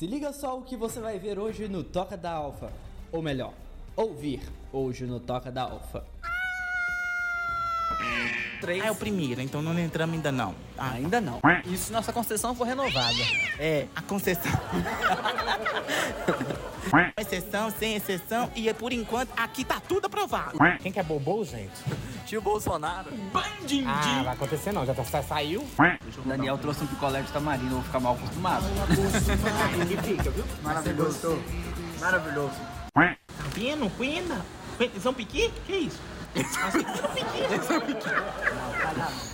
[0.00, 2.72] Se liga só o que você vai ver hoje no Toca da Alfa.
[3.12, 3.52] Ou melhor,
[3.94, 4.40] ouvir
[4.72, 6.02] hoje no Toca da Alfa.
[7.92, 10.54] Ah, é o primeiro, então não entramos ainda não.
[10.78, 11.38] Ah, Ainda não.
[11.66, 13.18] Isso se nossa concessão for renovada.
[13.58, 14.50] é, a concessão.
[17.20, 20.56] exceção, sem exceção, e é por enquanto aqui tá tudo aprovado.
[20.80, 21.78] Quem que é bobô, gente?
[22.30, 23.10] Tio Bolsonaro.
[23.32, 23.84] Bandim!
[23.88, 25.66] Ah, vai acontecer não, já tá, já saiu.
[26.24, 28.62] Daniel trouxe um picolé de tamarino, vou ficar mal acostumado.
[30.04, 30.44] Fica, viu?
[30.62, 31.42] Maravilhoso.
[31.98, 32.54] Maravilhoso.
[32.94, 33.16] Tá
[33.52, 33.90] vendo?
[33.96, 34.46] Quenda?
[35.00, 35.52] São piqui?
[35.66, 36.00] Que isso?
[36.36, 36.78] Acho
[37.58, 38.10] que são piqui.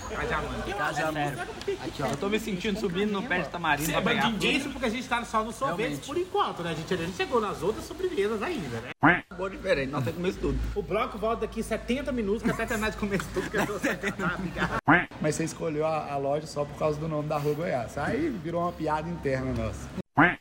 [0.06, 1.78] São piqui.
[1.84, 2.06] Aqui, ó.
[2.06, 4.30] Eu tô me sentindo subindo no pé de tamarino pra pegar.
[4.30, 6.06] Isso porque a gente tá só no sorvete Realmente.
[6.06, 6.70] por enquanto, né?
[6.70, 9.22] A gente ainda não chegou nas outras sobremesas ainda, né?
[9.28, 10.58] Sabor diferente, nós temos que comer isso tudo.
[10.74, 13.78] O bloco volta daqui 70 minutos, que até terminar de comer tudo, que eu tô
[13.78, 13.96] sem
[15.20, 17.98] Mas você escolheu a, a loja só por causa do nome da rua Goiás.
[17.98, 19.88] Aí virou uma piada interna nossa.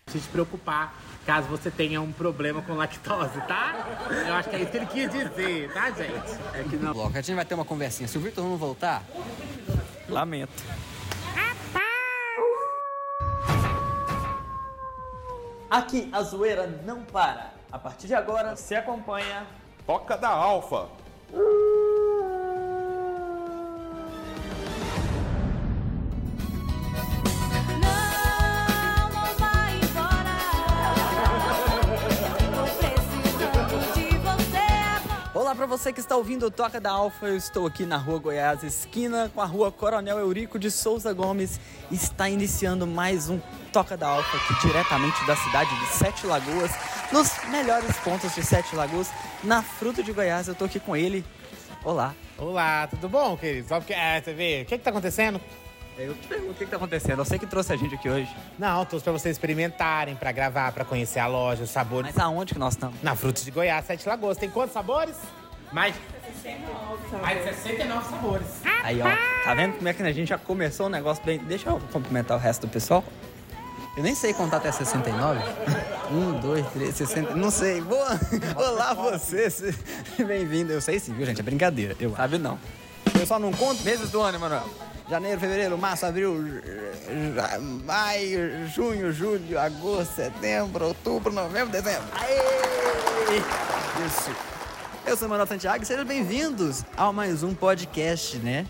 [0.07, 3.97] Se te preocupar caso você tenha um problema com lactose, tá?
[4.27, 6.39] Eu acho que é isso que ele quis dizer, tá, gente?
[6.53, 6.93] É que não.
[6.93, 7.17] bloco.
[7.17, 8.07] A gente vai ter uma conversinha.
[8.07, 9.03] Se o Victor não voltar,
[10.07, 10.63] Lamento.
[15.69, 17.53] Aqui a zoeira não para.
[17.71, 19.45] A partir de agora, você acompanha.
[19.85, 20.87] Toca da Alfa.
[21.33, 21.84] Não,
[35.55, 37.27] Olá pra você que está ouvindo o Toca da Alfa.
[37.27, 41.61] Eu estou aqui na Rua Goiás, esquina com a Rua Coronel Eurico de Souza Gomes.
[41.89, 43.39] Está iniciando mais um
[43.71, 46.71] Toca da Alfa aqui diretamente da cidade de Sete Lagoas,
[47.09, 49.09] nos melhores pontos de Sete Lagoas,
[49.45, 50.49] na Fruta de Goiás.
[50.49, 51.23] Eu tô aqui com ele.
[51.85, 52.13] Olá.
[52.37, 53.69] Olá, tudo bom, querido?
[53.69, 55.39] Só porque, é, você vê, o que que tá acontecendo?
[55.97, 57.19] Eu te pergunto o que, que tá acontecendo.
[57.19, 58.29] Eu sei que trouxe a gente aqui hoje.
[58.59, 62.13] Não, trouxe pra vocês experimentarem, pra gravar, pra conhecer a loja, os sabores.
[62.13, 63.01] Mas aonde que nós estamos?
[63.01, 64.37] Na Frutos de Goiás, Sete Lagoas.
[64.37, 65.15] Tem quantos sabores?
[65.75, 65.93] Mais...
[66.41, 67.21] 69 sabores.
[67.21, 68.47] Mais de 69 sabores.
[68.81, 69.43] Aí, ó.
[69.43, 71.37] Tá vendo como é que a gente já começou o negócio bem?
[71.39, 73.03] Deixa eu cumprimentar o resto do pessoal.
[73.97, 75.41] Eu nem sei contar até 69.
[76.11, 77.35] Um, dois, três, 60.
[77.35, 77.81] Não sei.
[77.81, 78.07] Boa.
[78.55, 79.49] Olá, você.
[79.49, 79.75] se-
[80.25, 80.71] Bem-vindo.
[80.71, 81.41] Eu sei sim, viu, gente?
[81.41, 81.93] É brincadeira.
[81.99, 82.57] Eu sabe não.
[83.19, 84.69] Eu só não conto meses do ano, Emanuel.
[85.09, 86.33] Janeiro, fevereiro, março, abril,
[87.83, 92.07] maio, junho, julho, agosto, setembro, outubro, novembro, dezembro.
[92.13, 93.39] Aê!
[94.07, 94.54] Isso.
[95.05, 98.65] Eu sou o Manuel Santiago e sejam bem-vindos a mais um podcast, né?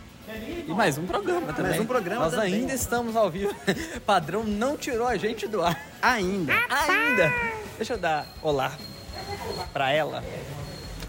[0.67, 1.71] E mais um programa também.
[1.71, 2.53] Mais um programa Nós também.
[2.55, 3.55] ainda estamos ao vivo.
[4.05, 5.79] Padrão não tirou a gente do ar.
[6.01, 6.53] Ainda.
[6.69, 7.31] Ainda.
[7.77, 8.71] Deixa eu dar olá
[9.71, 10.23] pra ela.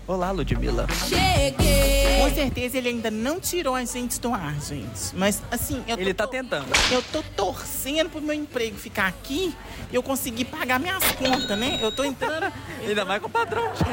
[0.09, 0.87] Olá, Ludmilla.
[1.09, 2.21] Cheguei.
[2.21, 5.15] Com certeza ele ainda não tirou a gente do ar, gente.
[5.15, 6.67] Mas assim, eu tô, Ele tá tentando.
[6.93, 9.53] Eu tô torcendo pro meu emprego ficar aqui
[9.91, 11.81] e eu conseguir pagar minhas contas, né?
[11.83, 12.53] Eu tô entrando.
[12.87, 13.65] Ainda mais com o padrão.
[13.73, 13.85] Te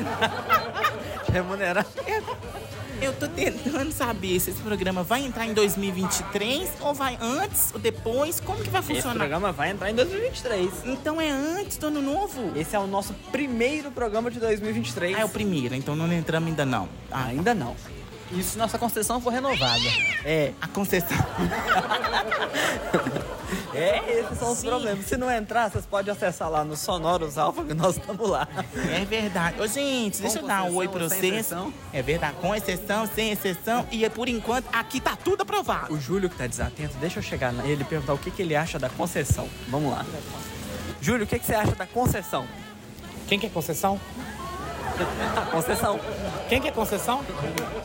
[1.34, 1.86] Remunerar.
[3.04, 7.80] Eu tô tentando saber se esse programa vai entrar em 2023 ou vai antes ou
[7.80, 8.40] depois.
[8.40, 9.16] Como que vai Esse funcionar?
[9.18, 10.70] programa vai entrar em 2023.
[10.86, 12.58] Então é antes do ano novo?
[12.58, 15.18] Esse é o nosso primeiro programa de 2023.
[15.18, 16.88] Ah, é o primeiro, então não entramos ainda não.
[17.12, 17.76] Ah, Ainda não.
[18.36, 19.80] Isso se nossa concessão for renovada.
[20.26, 21.18] é, a concessão.
[23.74, 24.68] É, esses são os Sim.
[24.68, 25.06] problemas.
[25.06, 28.48] Se não entrar, vocês podem acessar lá no Sonoros Alfa, que nós estamos lá.
[28.92, 29.60] É verdade.
[29.60, 31.24] Ô, gente, deixa eu dar um oi pra vocês.
[31.24, 31.74] exceção?
[31.92, 33.88] É verdade, com exceção, sem exceção.
[33.92, 35.92] E é por enquanto, aqui tá tudo aprovado.
[35.92, 38.56] O Júlio que tá desatento, deixa eu chegar nele e perguntar o que, que ele
[38.56, 39.50] acha da concessão.
[39.70, 40.06] Vamos lá.
[41.02, 42.46] Júlio, o que, que você acha da concessão?
[43.28, 44.00] Quem que é concessão?
[45.36, 46.00] A concessão.
[46.50, 47.24] Quem que é concessão?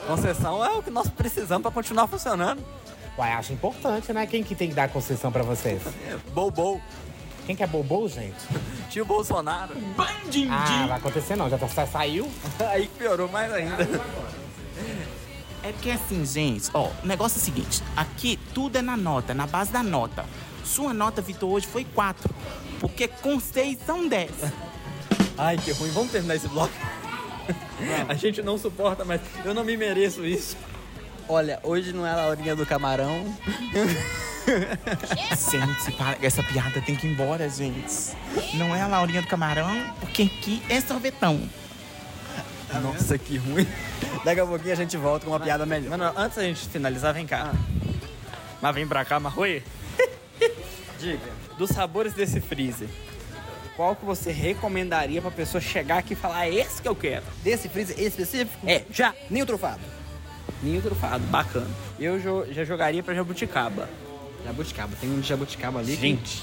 [0.07, 2.63] Concessão é o que nós precisamos para continuar funcionando.
[3.17, 4.27] Uai, acho importante, né?
[4.27, 5.83] Quem que tem que dar concessão pra vocês?
[6.33, 6.81] Bobou.
[7.47, 8.37] Quem que é bobô, gente?
[8.91, 9.75] Tio Bolsonaro.
[9.97, 10.49] Bandim!
[10.51, 12.31] Ah, vai acontecer não, já tá, saiu.
[12.71, 13.89] Aí piorou mais ainda.
[15.63, 19.35] É porque assim, gente, ó, o negócio é o seguinte: aqui tudo é na nota,
[19.35, 20.25] na base da nota.
[20.63, 22.33] Sua nota, Vitor, hoje foi 4.
[22.79, 24.31] Porque com 6 são 10.
[25.39, 25.91] Ai, que ruim.
[25.91, 26.73] Vamos terminar esse bloco?
[28.09, 30.57] A gente não suporta, mas eu não me mereço isso.
[31.29, 33.25] Olha, hoje não é a Laurinha do Camarão.
[35.51, 38.17] Gente, para- essa piada tem que ir embora, gente.
[38.55, 41.41] Não é a Laurinha do Camarão, porque aqui é sorvetão.
[42.83, 43.67] Nossa, que ruim.
[44.25, 45.91] Daqui a pouquinho a gente volta com uma piada melhor.
[45.97, 47.53] Mano, antes da gente finalizar, vem cá.
[48.61, 49.63] Mas vem pra cá, Marroi.
[50.99, 51.19] Diga,
[51.57, 52.89] dos sabores desse freezer,
[53.79, 57.23] qual que você recomendaria pra pessoa chegar aqui e falar, "É esse que eu quero?
[57.45, 59.15] desse freezer específico, É, já.
[59.31, 59.81] ninho trufado.
[60.61, 61.71] Ninho trufado, bacana.
[62.01, 63.89] Eu jo- já jogaria pra jabuticaba.
[64.45, 64.97] Jabuticaba.
[65.01, 65.95] Tem um de jabuticaba ali.
[65.95, 66.43] que- Gente,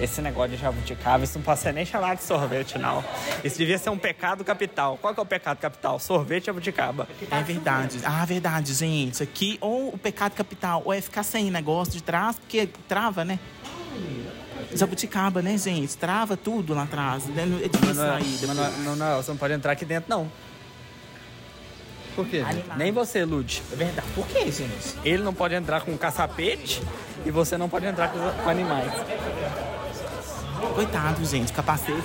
[0.00, 3.02] esse negócio de jabuticaba, isso não pode ser nem chamado de sorvete, não.
[3.42, 4.96] Isso devia ser um pecado capital.
[4.98, 5.98] Qual que é o pecado capital?
[5.98, 7.08] Sorvete e jabuticaba.
[7.30, 7.98] É verdade.
[8.04, 9.20] Ah, verdade, gente.
[9.22, 13.40] Aqui, ou o pecado capital, ou é ficar sem negócio de trás, porque trava, né?
[14.74, 15.96] Jabuticaba, né, gente?
[15.96, 17.24] Trava tudo lá atrás.
[17.26, 17.42] né?
[17.62, 18.56] É difícil Manuel, sair depois.
[18.56, 20.30] Manuel, Manuel, você não pode entrar aqui dentro, não.
[22.14, 22.42] Por quê?
[22.46, 22.78] Animado.
[22.78, 23.62] Nem você, Lud.
[23.72, 24.08] É verdade.
[24.14, 24.96] Por que, gente?
[25.04, 26.82] Ele não pode entrar com caçapete
[27.24, 28.92] e você não pode entrar com, com animais.
[30.74, 31.52] Coitado, gente.
[31.52, 32.02] Capacete.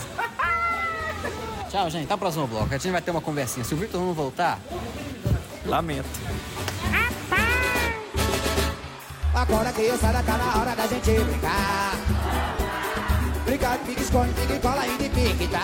[1.69, 2.05] Tchau, gente.
[2.05, 2.67] Até o próximo bloco.
[2.73, 3.63] A gente vai ter uma conversinha.
[3.63, 4.59] Se o Vitor não voltar,
[5.65, 6.07] Lamento.
[9.35, 11.95] Agora que eu saio tá na hora da gente brincar.
[13.45, 15.47] Brincar de pique, esconde, pique, cola e de pique.
[15.47, 15.59] Tá,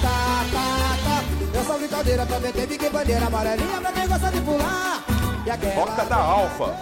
[0.00, 1.58] tá, tá, tá.
[1.58, 5.04] Eu sou brincadeira pra meter pique, bandeira amarelinha pra quem gosta de pular.
[5.44, 5.86] E aquela...
[5.86, 6.76] Toca da Alfa.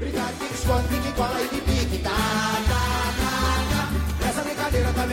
[0.00, 1.98] Brincar de pique, esconde, pique, cola e de pique.
[2.02, 2.93] Tá, tá,
[4.82, 5.04] tá.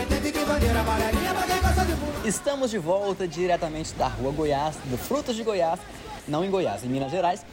[0.51, 5.43] Bandeira amarelinha quem gosta de estamos de volta diretamente da Rua Goiás, do Frutas de
[5.43, 5.79] Goiás,
[6.27, 7.45] não em Goiás, em Minas Gerais.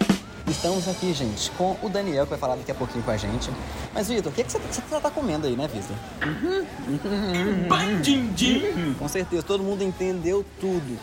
[0.47, 3.51] Estamos aqui, gente, com o Daniel, que vai falar daqui a pouquinho com a gente.
[3.93, 5.97] Mas, Vitor, o que, que você, você tá comendo aí, né, Vitor?
[7.69, 8.95] Bandindim.
[8.99, 10.99] Com certeza, todo mundo entendeu tudo.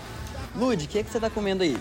[0.56, 1.78] Lud, o que, que você tá comendo aí?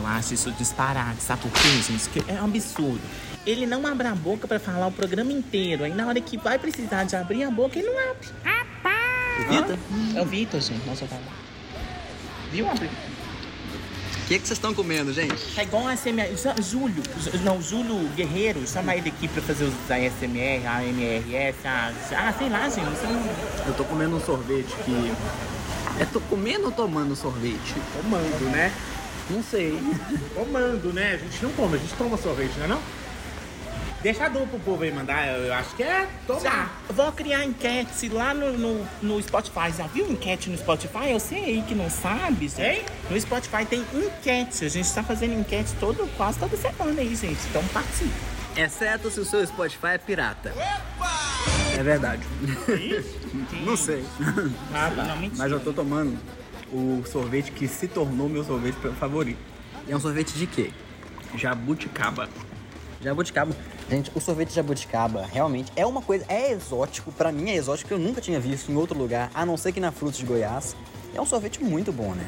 [0.00, 2.08] Eu acho isso disparate, sabe por quê, gente?
[2.10, 3.00] Que é um absurdo.
[3.46, 5.84] Ele não abre a boca pra falar o programa inteiro.
[5.84, 8.28] Aí na hora que vai precisar de abrir a boca, ele não abre.
[9.38, 9.78] O Vitor?
[10.16, 10.86] É o Vitor, gente.
[10.86, 11.16] Nossa, tá.
[12.50, 12.66] Viu?
[12.66, 12.70] O
[14.28, 15.58] que, que vocês estão comendo, gente?
[15.58, 16.28] É igual a ASMR.
[16.60, 17.02] Júlio,
[17.44, 22.68] não, Júlio Guerreiro, chama ele aqui pra fazer os ASMR, AMRS, ah, ah, sei lá,
[22.68, 22.84] gente.
[22.84, 23.66] Não...
[23.66, 25.12] Eu tô comendo um sorvete que.
[26.00, 27.74] É tô comendo ou tomando sorvete?
[28.02, 28.72] Tomando, né?
[29.30, 29.78] Não sei.
[30.34, 31.14] Tomando, né?
[31.14, 32.82] A gente não come, a gente toma sorvete, não é não?
[34.02, 36.82] Deixa a dor pro povo aí mandar, eu, eu acho que é Já, tomar.
[36.88, 39.72] vou criar enquete lá no, no, no Spotify.
[39.76, 41.10] Já viu enquete no Spotify?
[41.10, 42.62] Eu sei aí que não sabe, gente.
[42.62, 42.84] Hein?
[43.10, 44.64] No Spotify tem enquete.
[44.64, 47.40] A gente tá fazendo enquete todo, quase toda semana aí, gente.
[47.50, 48.12] Então participe.
[48.56, 50.54] Exceto se o seu Spotify é pirata.
[51.76, 52.22] É verdade.
[53.64, 54.04] Não sei.
[54.72, 55.04] Ah, tá.
[55.04, 55.30] Não.
[55.36, 56.18] Mas eu tô tomando
[56.72, 59.38] o sorvete que se tornou meu sorvete favorito.
[59.86, 60.70] E é um sorvete de quê?
[61.36, 62.28] Jabuticaba.
[63.02, 63.54] Jabuticaba.
[63.88, 67.12] Gente, o sorvete de jabuticaba realmente é uma coisa, é exótico.
[67.12, 69.80] Pra mim é exótico, eu nunca tinha visto em outro lugar, a não ser que
[69.80, 70.74] na Frutos de Goiás.
[71.14, 72.26] É um sorvete muito bom, né?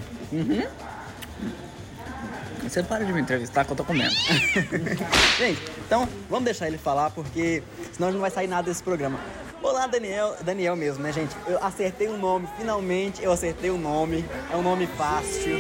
[2.62, 4.14] Você para de me entrevistar que eu tô comendo.
[5.38, 7.62] Gente, então vamos deixar ele falar porque
[7.93, 9.19] senão não vai sair nada desse programa.
[9.62, 10.37] Olá, Daniel.
[10.43, 11.37] Daniel mesmo, né, gente?
[11.46, 14.25] Eu acertei o nome, finalmente eu acertei o nome.
[14.50, 15.52] É um nome fácil.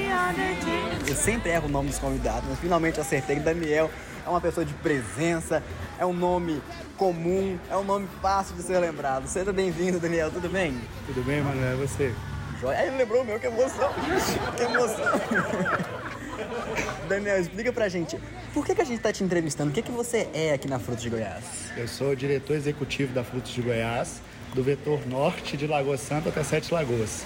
[1.06, 3.38] Eu sempre erro o nome dos convidados, mas finalmente eu acertei.
[3.38, 3.90] Daniel
[4.30, 5.62] uma pessoa de presença,
[5.98, 6.62] é um nome
[6.96, 9.26] comum, é um nome fácil de ser lembrado.
[9.26, 10.78] Seja bem-vindo, Daniel, tudo bem?
[11.06, 11.72] Tudo bem, Manuel?
[11.72, 12.14] É você?
[12.68, 13.90] Aí ele lembrou o meu, que emoção.
[14.56, 15.20] que emoção.
[17.08, 18.18] Daniel, explica pra gente,
[18.52, 19.70] por que, que a gente tá te entrevistando?
[19.70, 21.44] O que, que você é aqui na Frutos de Goiás?
[21.76, 24.20] Eu sou o diretor executivo da Frutos de Goiás,
[24.54, 27.24] do vetor norte de Lagoa Santa até Sete Lagoas.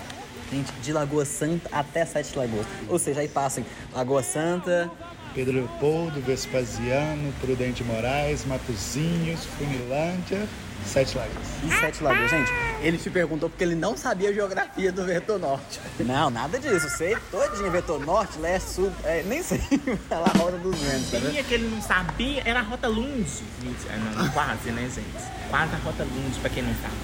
[0.50, 2.66] Gente, de Lagoa Santa até Sete Lagoas.
[2.88, 4.90] Ou seja, aí passa em Lagoa Santa,
[5.34, 10.46] Pedro Leopoldo, Vespasiano, Prudente Moraes, Matozinhos, Funilândia,
[10.86, 11.46] Sete Lagoas.
[11.64, 12.30] e Sete Lagoas.
[12.30, 12.50] Gente,
[12.82, 15.80] Ele te perguntou porque ele não sabia a geografia do vetor norte.
[16.00, 16.88] não, nada disso.
[16.90, 19.58] Sei todinho, vetor norte, leste, sul, é, nem sei
[20.08, 21.26] falar a roda dos ventos, tá vendo?
[21.26, 23.42] Sabia que ele não sabia, era a Rota Lunge.
[23.62, 25.24] Gente, é, não, quase, né, gente?
[25.50, 26.94] Quase a Rota Lunge, pra quem não sabe.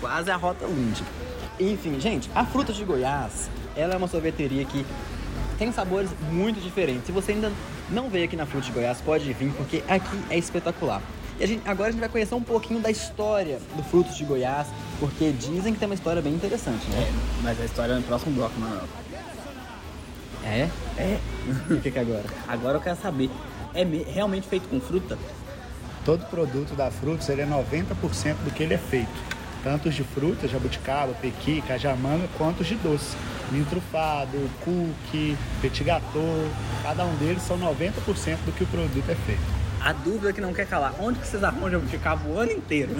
[0.00, 1.02] Quase a rota Lund.
[1.58, 4.84] Enfim, gente, a Frutas de Goiás, ela é uma sorveteria que
[5.54, 7.06] tem sabores muito diferentes.
[7.06, 7.50] Se você ainda
[7.90, 11.00] não veio aqui na Frutas de Goiás, pode vir, porque aqui é espetacular.
[11.38, 14.24] E a gente, agora a gente vai conhecer um pouquinho da história do Frutos de
[14.24, 14.66] Goiás,
[15.00, 17.12] porque dizem que tem uma história bem interessante, né?
[17.42, 18.84] Mas a história é no próximo bloco, Manuel.
[20.44, 20.68] É?
[20.98, 21.18] É.
[21.74, 22.24] O que que é agora?
[22.46, 23.30] Agora eu quero saber.
[23.74, 25.18] É me- realmente feito com fruta?
[26.04, 29.08] Todo produto da Frutos ele é 90% do que ele é feito.
[29.64, 33.16] Tanto os de fruta, jabuticaba, pequi, cajamanga, quanto os de doce.
[33.50, 36.50] Ninho trufado, cookie, petit gâteau,
[36.82, 37.92] cada um deles são 90%
[38.44, 39.40] do que o produto é feito.
[39.82, 40.94] A dúvida que não quer calar.
[41.00, 42.94] Onde que vocês arrumam jabuticaba o ano inteiro?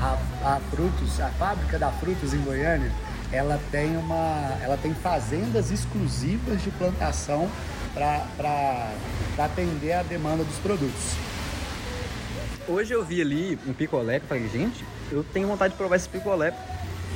[0.00, 2.92] A, a Frutos, a fábrica da Frutos em Goiânia,
[3.32, 7.48] ela tem uma, ela tem fazendas exclusivas de plantação
[7.94, 8.92] para
[9.38, 11.14] atender a demanda dos produtos.
[12.68, 16.08] Hoje eu vi ali um picolé eu falei, gente, eu tenho vontade de provar esse
[16.08, 16.52] picolé,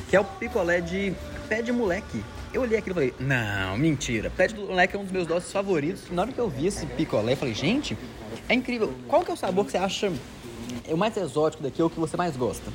[0.09, 1.13] que é o picolé de
[1.49, 2.25] pé de moleque.
[2.53, 4.31] Eu olhei aquilo e falei, não, mentira.
[4.31, 6.11] Pé de moleque é um dos meus doces favoritos.
[6.11, 7.97] Na hora que eu vi esse picolé, eu falei, gente,
[8.49, 8.95] é incrível.
[9.07, 10.13] Qual que é o sabor que você acha
[10.89, 12.71] o mais exótico daqui, ou o que você mais gosta?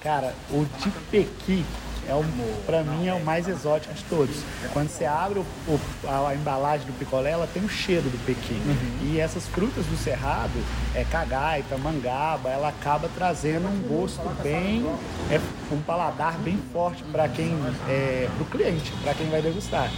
[0.00, 1.64] Cara, o de pequi
[2.08, 2.24] é o,
[2.66, 4.36] pra mim é o mais exótico de todos.
[4.72, 8.18] Quando você abre o- o- a, a embalagem do picolé, ela tem o cheiro do
[8.26, 8.60] pequi.
[9.02, 10.52] E essas frutas do cerrado,
[10.94, 14.84] é cagaita, mangaba, ela acaba trazendo um gosto bem,
[15.30, 15.40] é,
[15.72, 17.56] um paladar bem forte para quem,
[17.88, 19.90] é, pro cliente, para quem vai degustar.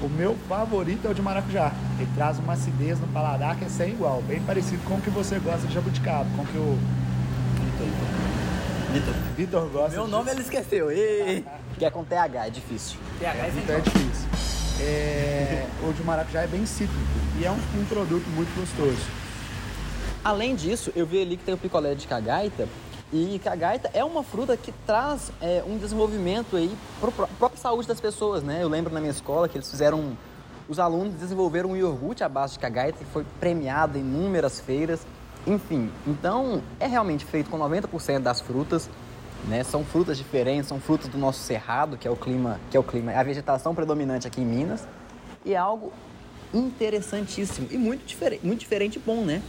[0.00, 1.72] O meu favorito é o de maracujá.
[1.98, 5.10] Ele traz uma acidez no paladar que é sem igual, bem parecido com o que
[5.10, 6.78] você gosta de jabuticaba, com o que o
[9.36, 9.96] Vitor gosta.
[9.96, 10.90] Meu nome ele esqueceu.
[10.90, 11.44] Ê!
[11.78, 12.98] Que é com TH, é difícil.
[13.62, 14.28] então é difícil.
[14.80, 17.00] É, o de maracujá é bem cítrico
[17.40, 18.98] e é um, um produto muito gostoso.
[20.24, 22.68] Além disso, eu vi ali que tem o picolé de cagaita.
[23.12, 27.88] E cagaita é uma fruta que traz é, um desenvolvimento aí para a própria saúde
[27.88, 28.58] das pessoas, né?
[28.62, 30.16] Eu lembro na minha escola que eles fizeram...
[30.68, 35.00] Os alunos desenvolveram um iogurte à base de cagaita que foi premiado em inúmeras feiras.
[35.46, 38.88] Enfim, então é realmente feito com 90% das frutas,
[39.46, 39.64] né?
[39.64, 42.82] São frutas diferentes, são frutas do nosso cerrado, que é o clima, que é o
[42.82, 44.86] clima, a vegetação predominante aqui em Minas.
[45.44, 45.92] E é algo
[46.52, 49.42] interessantíssimo e muito diferente, muito diferente e bom, né?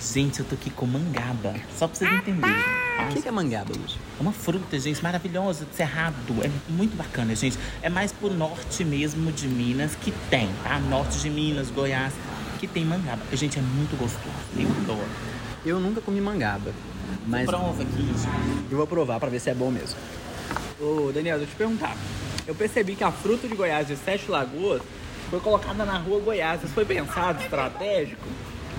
[0.00, 1.54] Gente, eu tô aqui com mangaba.
[1.76, 2.56] Só pra vocês entenderem.
[3.04, 3.98] O que, que é mangaba, Lúcio?
[4.18, 6.16] É uma fruta, gente, maravilhosa, de cerrado.
[6.44, 7.58] É muito bacana, gente.
[7.82, 10.78] É mais pro norte mesmo de Minas que tem, tá?
[10.78, 12.12] Norte de Minas, Goiás,
[12.58, 13.22] que tem mangaba.
[13.32, 14.34] Gente, é muito gostoso.
[14.56, 15.29] Eu adoro.
[15.64, 16.72] Eu nunca comi mangaba,
[17.26, 18.12] mas Prova aqui,
[18.70, 19.96] eu vou provar pra ver se é bom mesmo.
[20.80, 21.96] Ô, Daniel, deixa eu te perguntar.
[22.46, 24.80] Eu percebi que a fruta de Goiás de Sete Lagoas
[25.28, 26.62] foi colocada na rua Goiás.
[26.64, 28.26] Isso foi pensado, estratégico?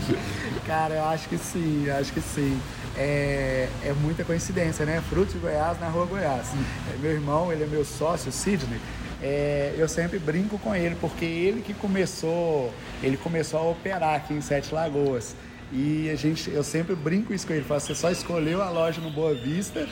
[0.65, 2.59] Cara, eu acho que sim, eu acho que sim.
[2.97, 5.01] É, é muita coincidência, né?
[5.09, 6.47] Frutos de Goiás na rua Goiás.
[6.93, 8.79] É, meu irmão, ele é meu sócio, o Sidney.
[9.21, 12.73] É, eu sempre brinco com ele, porque ele que começou,
[13.03, 15.35] ele começou a operar aqui em Sete Lagoas.
[15.71, 18.99] E a gente, eu sempre brinco isso com ele, falo, você só escolheu a loja
[18.99, 19.87] no Boa Vista.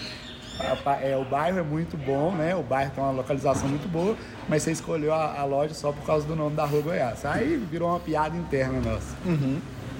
[1.02, 2.54] é, o bairro é muito bom, né?
[2.54, 4.18] O bairro tem uma localização muito boa,
[4.50, 7.26] mas você escolheu a, a loja só por causa do nome da rua Goiás.
[7.26, 9.16] Aí virou uma piada interna nossa.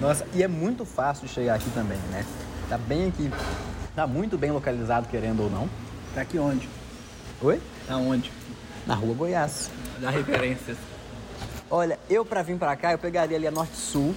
[0.02, 2.26] Nossa, e é muito fácil de chegar aqui também, né?
[2.68, 3.32] Tá bem aqui,
[3.96, 5.70] tá muito bem localizado, querendo ou não.
[6.14, 6.68] Tá aqui onde?
[7.42, 7.62] Oi?
[7.88, 8.32] Aonde?
[8.86, 9.72] Na rua Goiás.
[10.00, 10.78] Dá referências.
[11.72, 14.14] Olha, eu pra vir pra cá, eu pegaria ali a Norte-Sul.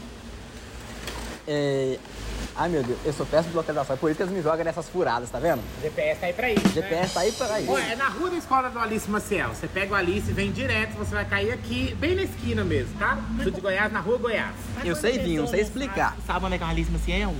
[1.46, 1.98] É...
[2.54, 4.62] Ai meu Deus, eu sou péssimo de localização, é por isso que eles me jogam
[4.62, 5.62] nessas furadas, tá vendo?
[5.80, 6.68] GPS tá aí pra isso.
[6.68, 7.72] GPS tá aí pra isso.
[7.72, 9.48] Pô, é na rua da escola do Alice Maciel.
[9.54, 12.98] Você pega o Alice e vem direto, você vai cair aqui, bem na esquina mesmo,
[12.98, 13.18] tá?
[13.42, 14.54] Sul de Goiás, na rua Goiás.
[14.84, 16.14] Eu sei vir, não sei explicar.
[16.26, 17.34] Sabe onde é que é uma Alice Maciel?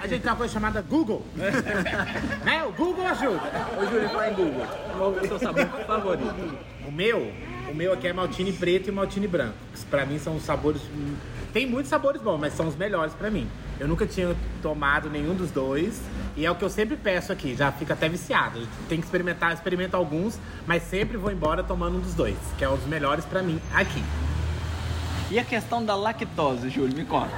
[0.00, 1.24] A gente tem uma coisa chamada Google.
[2.44, 2.64] né?
[2.64, 3.42] O Google ajuda.
[3.80, 4.66] Ô Júlio, fala em Google.
[4.96, 6.58] Qual é o seu sabor favorito?
[6.86, 7.30] O meu,
[7.70, 9.54] o meu aqui é maltine preto e maltine branco.
[9.74, 10.80] Isso pra mim são os sabores.
[11.52, 13.48] Tem muitos sabores bons, mas são os melhores pra mim.
[13.80, 16.00] Eu nunca tinha tomado nenhum dos dois.
[16.36, 18.60] E é o que eu sempre peço aqui, já fica até viciado.
[18.88, 22.68] Tem que experimentar, experimento alguns, mas sempre vou embora tomando um dos dois, que é
[22.68, 24.02] um dos melhores pra mim aqui.
[25.30, 27.28] E a questão da lactose, Júlio, me conta.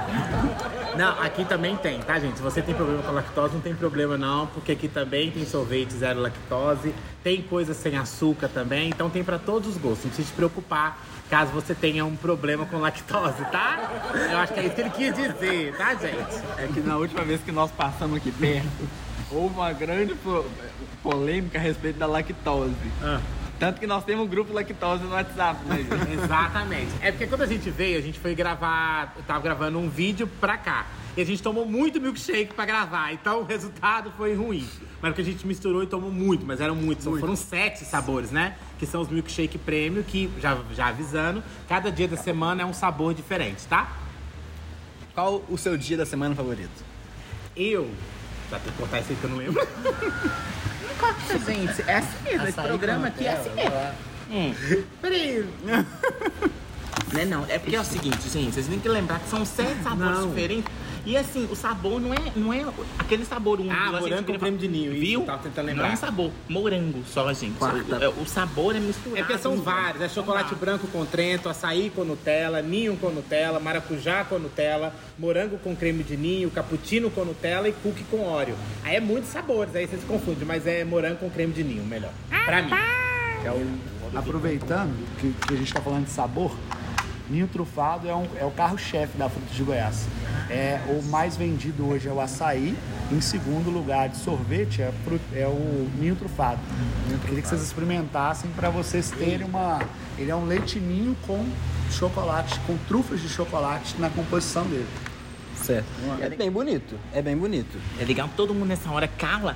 [0.95, 2.37] Não, aqui também tem, tá, gente?
[2.37, 5.91] Se você tem problema com lactose, não tem problema não, porque aqui também tem sorvete
[5.93, 10.05] zero lactose, tem coisa sem açúcar também, então tem pra todos os gostos.
[10.05, 11.01] Não precisa se preocupar
[11.31, 13.79] caso você tenha um problema com lactose, tá?
[14.29, 16.43] Eu acho que é isso que ele quis dizer, tá, gente?
[16.57, 18.67] É que na última vez que nós passamos aqui perto,
[19.31, 20.43] houve uma grande po-
[21.01, 22.75] polêmica a respeito da lactose.
[23.01, 23.21] Ah.
[23.57, 25.85] Tanto que nós temos um grupo lactose no WhatsApp, né?
[26.21, 26.91] Exatamente.
[26.99, 29.13] É porque quando a gente veio, a gente foi gravar.
[29.15, 30.85] Eu tava gravando um vídeo pra cá.
[31.15, 33.11] E a gente tomou muito milkshake pra gravar.
[33.11, 34.67] Então o resultado foi ruim.
[35.01, 37.03] Mas porque a gente misturou e tomou muito, mas eram muitos.
[37.03, 38.55] Só Foram sete sabores, né?
[38.79, 42.73] Que são os milkshake prêmio, que, já, já avisando, cada dia da semana é um
[42.73, 43.91] sabor diferente, tá?
[45.13, 46.83] Qual o seu dia da semana favorito?
[47.55, 47.89] Eu.
[48.49, 49.67] Já tem que cortar isso aí que eu não lembro.
[51.45, 52.47] Gente, é assim mesmo.
[52.47, 54.85] Esse programa aqui é assim mesmo.
[55.01, 55.49] Peraí.
[57.11, 57.45] Não é não.
[57.47, 60.29] É porque é o seguinte, gente, vocês têm que lembrar que são sete sabores Não.
[60.29, 60.71] diferentes.
[61.05, 62.65] E assim, o sabor não é, não é
[62.99, 63.75] aquele sabor único.
[63.75, 65.21] Ah, morango com queria creme de ninho, isso, Viu?
[65.21, 65.89] tentando Não lembrar.
[65.89, 66.31] é um sabor.
[66.47, 67.57] Morango só, gente.
[67.57, 68.09] Quarta.
[68.09, 69.17] O, o sabor é misturado.
[69.19, 73.59] É porque são vários, é chocolate branco com Trento, açaí com Nutella, ninho com Nutella,
[73.59, 78.55] maracujá com Nutella, morango com creme de ninho, cappuccino com Nutella e cookie com Oreo.
[78.83, 81.83] Aí é muitos sabores, aí você se confunde, mas é morango com creme de ninho,
[81.83, 82.11] melhor.
[82.45, 82.71] Pra mim.
[84.15, 86.51] Aproveitando que, que a gente está falando de sabor,
[87.31, 90.05] Ninho trufado é, um- é o carro-chefe da fruta de Goiás.
[90.49, 92.77] É, o mais vendido hoje é o açaí.
[93.09, 94.91] Em segundo lugar de sorvete é,
[95.33, 96.59] é o ninho trufado.
[97.09, 99.79] Eu queria que vocês experimentassem para vocês terem uma.
[100.17, 101.45] Ele é um leite ninho com
[101.89, 104.87] chocolate, com trufas de chocolate na composição dele.
[105.55, 105.85] Certo.
[106.19, 106.95] É bem bonito.
[107.13, 107.77] É bem bonito.
[107.99, 109.55] É legal, todo mundo nessa hora cala.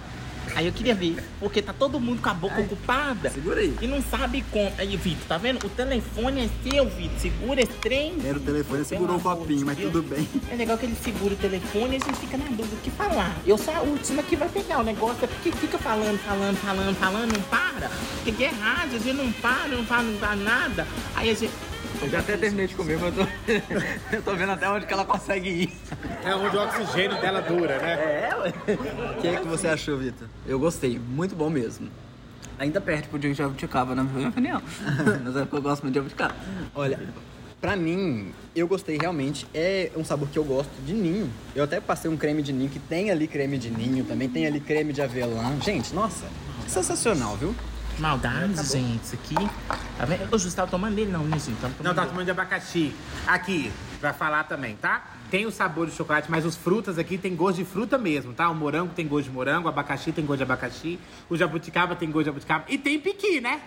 [0.55, 3.29] Aí eu queria ver, porque tá todo mundo com a boca ocupada.
[3.29, 3.75] segura aí.
[3.81, 4.71] E não sabe como.
[4.77, 5.65] Aí, Vitor, tá vendo?
[5.65, 7.19] O telefone é seu, Vitor.
[7.19, 8.15] Segura esse trem.
[8.23, 10.27] Era o telefone, segurou o copinho, mas tudo bem.
[10.49, 12.91] É legal que ele segura o telefone e a gente fica na dúvida o que
[12.91, 13.35] falar.
[13.45, 16.95] Eu sou a última que vai pegar o negócio, é porque fica falando, falando, falando,
[16.97, 17.89] falando, não para.
[18.23, 20.87] Porque é rádio, a gente não para, não fala, não fala nada.
[21.15, 21.53] Aí a gente.
[22.01, 23.31] Eu já até terminei de comer, mas eu tô,
[24.15, 25.73] eu tô vendo até onde que ela consegue ir.
[26.25, 27.94] É onde o oxigênio dela dura, né?
[28.29, 28.53] É, ué.
[29.17, 30.27] O que, é que você achou, Vitor?
[30.48, 31.88] Eu gostei, muito bom mesmo.
[32.58, 34.62] Ainda perto pro dia de jabuticaba, na minha opinião.
[35.24, 36.34] Mas é porque eu gosto muito de jabuticaba.
[36.74, 37.00] Olha,
[37.62, 39.46] pra mim, eu gostei realmente.
[39.53, 41.29] É um sabor que eu gosto de ninho.
[41.53, 44.48] Eu até passei um creme de ninho, que tem ali creme de ninho, também tem
[44.48, 45.60] ali creme de avelã.
[45.62, 46.25] Gente, nossa,
[46.67, 47.53] sensacional, viu?
[48.00, 49.36] Maldade, gente, isso aqui.
[49.98, 50.34] Tá vendo?
[50.34, 51.55] O Justo tava tomando dele, não, né, gente?
[51.62, 52.12] Tava Não, tomando tá dele.
[52.12, 52.96] tomando de abacaxi.
[53.27, 55.12] Aqui, vai falar também, tá?
[55.29, 58.50] Tem o sabor de chocolate, mas os frutas aqui tem gosto de fruta mesmo, tá?
[58.50, 62.10] O morango tem gosto de morango, o abacaxi tem gosto de abacaxi, o jabuticaba tem
[62.10, 63.62] gosto de jabuticaba e tem piqui, né?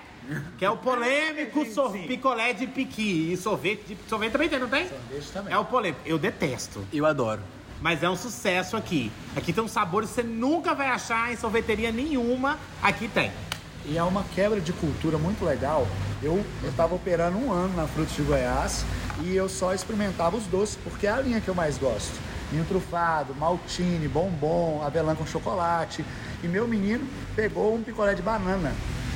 [0.57, 1.65] Que é o polêmico
[2.07, 3.33] picolé de piqui.
[3.33, 4.88] E sorvete de sorvete também tem, não tem?
[4.88, 5.55] Sorvete também.
[5.55, 6.03] É o polêmico.
[6.05, 6.87] Eu detesto.
[6.93, 7.41] Eu adoro.
[7.81, 9.11] Mas é um sucesso aqui.
[9.37, 12.59] Aqui tem um sabor que você nunca vai achar em sorveteria nenhuma.
[12.83, 13.31] Aqui tem.
[13.90, 15.87] E é uma quebra de cultura muito legal.
[16.23, 18.85] Eu estava operando um ano na Frutos de Goiás
[19.23, 22.12] e eu só experimentava os doces, porque é a linha que eu mais gosto.
[22.52, 26.04] Ninho trufado, maltine, bombom, avelã com chocolate.
[26.42, 28.75] E meu menino pegou um picolé de banana.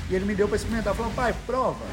[0.08, 0.94] E ele me deu para experimentar.
[0.94, 1.84] Falou, pai, prova.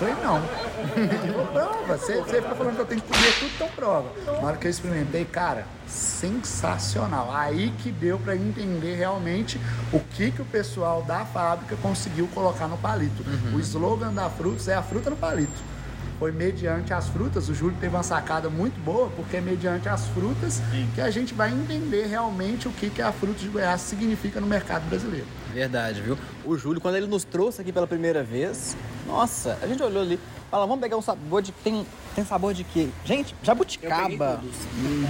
[0.00, 0.40] Falei, não.
[1.52, 1.98] Prova.
[1.98, 4.10] Você, você fica falando que eu tenho que comer tudo, então prova.
[4.24, 7.30] Na hora que eu experimentei, cara, sensacional.
[7.30, 9.60] Aí que deu para entender realmente
[9.92, 13.22] o que, que o pessoal da fábrica conseguiu colocar no palito.
[13.52, 15.70] O slogan da Frutos é a fruta no palito.
[16.18, 20.06] Foi mediante as frutas, o Júlio teve uma sacada muito boa, porque é mediante as
[20.08, 20.62] frutas
[20.94, 24.46] que a gente vai entender realmente o que, que a Frutos de Goiás significa no
[24.46, 25.26] mercado brasileiro.
[25.52, 26.18] Verdade, viu?
[26.44, 30.18] O Júlio, quando ele nos trouxe aqui pela primeira vez, nossa, a gente olhou ali,
[30.50, 31.52] fala, vamos pegar um sabor de.
[31.52, 32.88] Tem, tem sabor de quê?
[33.04, 34.40] Gente, jabuticaba.
[34.74, 35.06] Hum.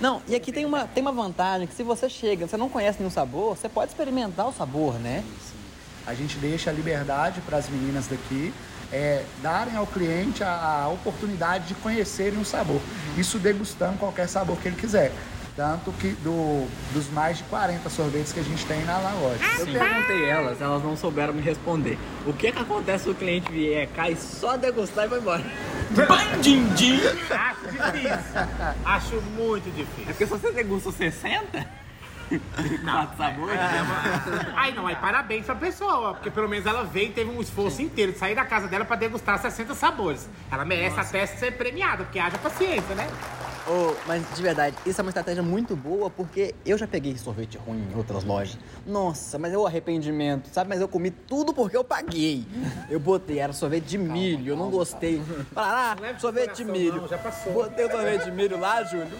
[0.00, 2.98] Não, e aqui tem uma, tem uma vantagem que se você chega, você não conhece
[2.98, 5.24] nenhum sabor, você pode experimentar o sabor, né?
[6.06, 8.52] A gente deixa a liberdade para as meninas daqui
[8.92, 12.80] é, darem ao cliente a, a oportunidade de conhecerem o sabor.
[13.16, 15.12] Isso degustando qualquer sabor que ele quiser.
[15.54, 19.38] Tanto que do, dos mais de 40 sorvetes que a gente tem na, loja.
[19.58, 21.98] Eu perguntei elas, elas não souberam me responder.
[22.26, 25.44] O que que acontece se o cliente vier, cai só degustar e vai embora?
[25.90, 27.00] Bandindim!
[27.30, 28.40] Acho difícil.
[28.84, 30.04] Acho muito É difícil.
[30.06, 31.66] porque se você degusta 60,
[32.82, 33.58] quatro sabores,
[34.56, 37.82] Ai, não, aí parabéns pra pessoa, porque pelo menos ela veio e teve um esforço
[37.82, 40.30] inteiro de sair da casa dela pra degustar 60 sabores.
[40.50, 43.06] Ela merece até ser premiada, porque haja paciência, né?
[43.66, 47.56] Ô, mas de verdade, isso é uma estratégia muito boa porque eu já peguei sorvete
[47.58, 48.58] ruim em outras lojas.
[48.84, 50.68] Nossa, mas é o arrependimento, sabe?
[50.68, 52.44] Mas eu comi tudo porque eu paguei.
[52.90, 55.22] Eu botei, era sorvete de milho, eu não gostei.
[55.52, 57.02] Falaram, ah, pro sorvete de milho.
[57.02, 57.52] não, já passou.
[57.52, 59.16] Botei o sorvete de milho lá, Júlio.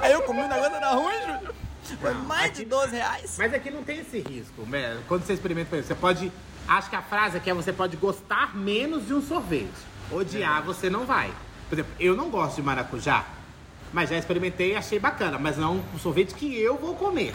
[0.00, 1.54] Aí eu comi um negócio era ruim, Júlio.
[2.00, 3.36] Foi mais de 12 reais.
[3.38, 4.98] Mas aqui não tem esse risco, né?
[5.06, 6.32] Quando você experimenta, você pode.
[6.66, 9.68] Acho que a frase aqui é você pode gostar menos de um sorvete.
[10.10, 11.32] Odiar você não vai.
[11.68, 13.26] Por exemplo, eu não gosto de maracujá,
[13.92, 17.34] mas já experimentei e achei bacana, mas não um sorvete que eu vou comer.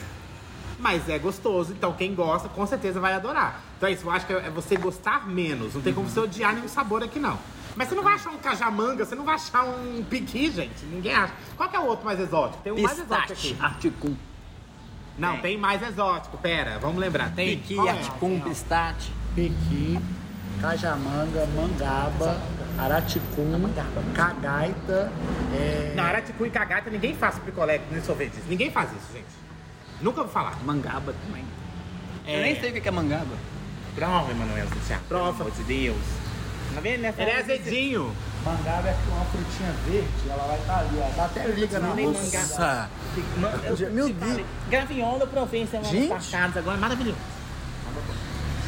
[0.79, 3.61] Mas é gostoso, então quem gosta com certeza vai adorar.
[3.77, 5.73] Então é isso, eu acho que é você gostar menos.
[5.73, 7.39] Não tem como você odiar nenhum sabor aqui, não.
[7.75, 10.83] Mas você não vai achar um cajamanga, você não vai achar um piqui, gente.
[10.85, 11.33] Ninguém acha.
[11.55, 12.61] Qual que é o outro mais exótico?
[12.63, 13.63] Tem um mais exótico Pistache, aqui.
[13.63, 14.15] articum.
[15.17, 16.37] Não, tem mais exótico.
[16.37, 17.33] Pera, vamos lembrar.
[17.33, 17.57] Tem.
[17.57, 17.91] Piqui, é?
[17.91, 19.11] articum, pistache.
[19.35, 19.99] Pequi,
[20.61, 22.37] cajamanga, mangaba,
[22.77, 23.71] araticum,
[24.13, 25.11] cagaita,
[25.53, 28.33] é, Na Araticu e Cagata ninguém faz picolé nem sorvete.
[28.47, 29.47] Ninguém faz isso, gente.
[30.01, 30.57] Nunca vou falar.
[30.63, 31.43] Mangaba também.
[32.25, 32.37] É.
[32.37, 33.35] Eu nem sei o que é mangaba.
[33.95, 35.03] Prova, Emanuel Santiago.
[35.07, 35.33] Prova.
[35.33, 35.97] Pelo amor de Deus.
[36.75, 37.13] Tá vendo, né?
[37.17, 38.15] Ele é azedinho.
[38.45, 41.15] mangaba é uma frutinha verde, ela vai estar ali, ó.
[41.15, 41.95] Dá até liga na.
[41.95, 42.89] Nossa.
[43.91, 44.45] Meu Deus.
[44.69, 46.09] Graviola eu provei semana Gente.
[46.09, 47.17] passada, agora é maravilhoso.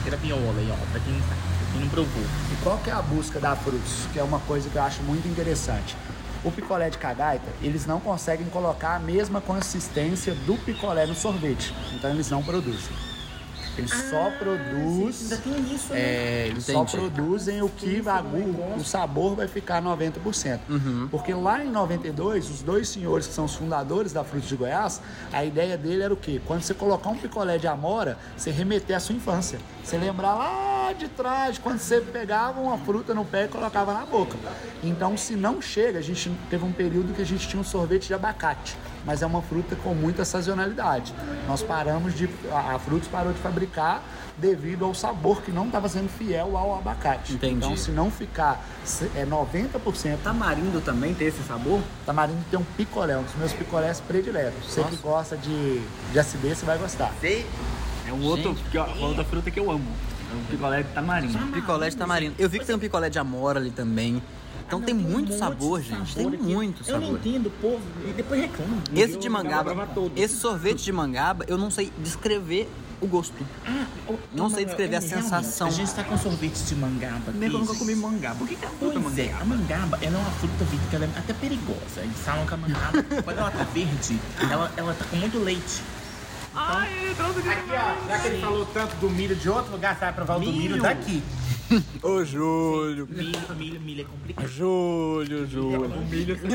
[0.06, 2.24] Graviola aí, ó, pra quem não sabe, quem não provou.
[2.52, 4.08] E qual que é a busca da Frutos?
[4.12, 5.96] Que é uma coisa que eu acho muito interessante.
[6.44, 11.74] O picolé de cagaita, eles não conseguem colocar a mesma consistência do picolé no sorvete.
[11.94, 12.96] Então eles não produzem.
[13.78, 15.24] Eles só produzem.
[15.24, 16.00] Ainda tem isso, né?
[16.00, 16.98] É, eles só Entendi.
[16.98, 20.60] produzem o que o, o sabor vai ficar 90%.
[21.10, 25.02] Porque lá em 92, os dois senhores que são os fundadores da Frutos de Goiás,
[25.32, 26.42] a ideia dele era o quê?
[26.46, 29.60] Quando você colocar um picolé de amora, você remeter à sua infância.
[29.84, 34.06] Você lembrar lá de trás, quando você pegava uma fruta no pé e colocava na
[34.06, 34.36] boca.
[34.84, 38.08] Então, se não chega, a gente teve um período que a gente tinha um sorvete
[38.08, 38.76] de abacate.
[39.06, 41.14] Mas é uma fruta com muita sazonalidade.
[41.48, 42.30] Nós paramos de.
[42.52, 44.04] A, a Frutos parou de fabricar
[44.38, 47.34] devido ao sabor que não estava sendo fiel ao abacate.
[47.34, 47.56] Entendi.
[47.56, 51.82] Então, se não ficar se- é 90%, Tamarindo também tem esse sabor?
[52.06, 54.66] tamarindo tem um picolé, um dos meus picolés prediletos.
[54.70, 57.12] Você que gosta de, de acidez, você vai gostar.
[57.22, 57.46] Sei.
[58.08, 59.86] É um outro, que, ó, outra fruta que eu amo.
[60.32, 61.38] É um picolé de tamarindo.
[61.52, 62.36] Picolé de tamarindo.
[62.38, 64.22] Eu vi que tem um picolé de amora ali também.
[64.68, 66.14] Então tem muito sabor, gente.
[66.14, 67.20] Tem muito Eu não sabor.
[67.20, 67.82] entendo, povo.
[68.08, 68.78] E depois reclama.
[68.96, 69.76] Esse de mangaba,
[70.16, 72.70] esse sorvete de mangaba, eu não sei descrever
[73.02, 73.34] o gosto.
[74.32, 75.68] Não sei descrever a sensação.
[75.68, 77.32] A gente tá com sorvete de mangaba.
[77.34, 78.36] Nem eu nunca comi mangaba.
[78.36, 79.42] Por que, que é fruta Pois é, mangaba?
[79.42, 82.02] a mangaba, ela é uma fruta verde que ela é até perigosa.
[82.02, 84.20] Eles falam que a mangaba, quando ela tá verde,
[84.52, 85.82] ela, ela tá com muito leite.
[86.56, 90.38] Aqui, ó, já que ele falou tanto do milho de outro lugar, você vai provar
[90.38, 90.82] o do milho Milho.
[90.82, 91.22] daqui.
[92.02, 93.08] Ô, Júlio.
[93.08, 94.48] Milho, milho, milho é complicado.
[94.48, 95.86] Júlio, Júlio.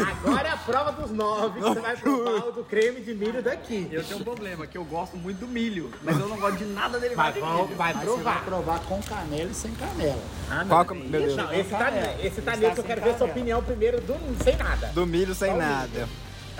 [0.08, 3.40] Agora é a prova dos nove, que você vai provar o do creme de milho
[3.40, 3.88] daqui.
[3.92, 6.64] Eu tenho um problema, que eu gosto muito do milho, mas eu não gosto de
[6.64, 7.76] nada Vai, de vamos- milho.
[7.76, 8.44] vai Mas você vai provar.
[8.44, 10.22] provar com canela e sem canela.
[10.68, 11.36] Qual que, meu Deus.
[11.36, 14.56] Não, esse tá, esse tá nele que eu quero ver sua opinião primeiro, do, sem
[14.56, 14.88] nada.
[14.88, 16.08] Do milho sem nada.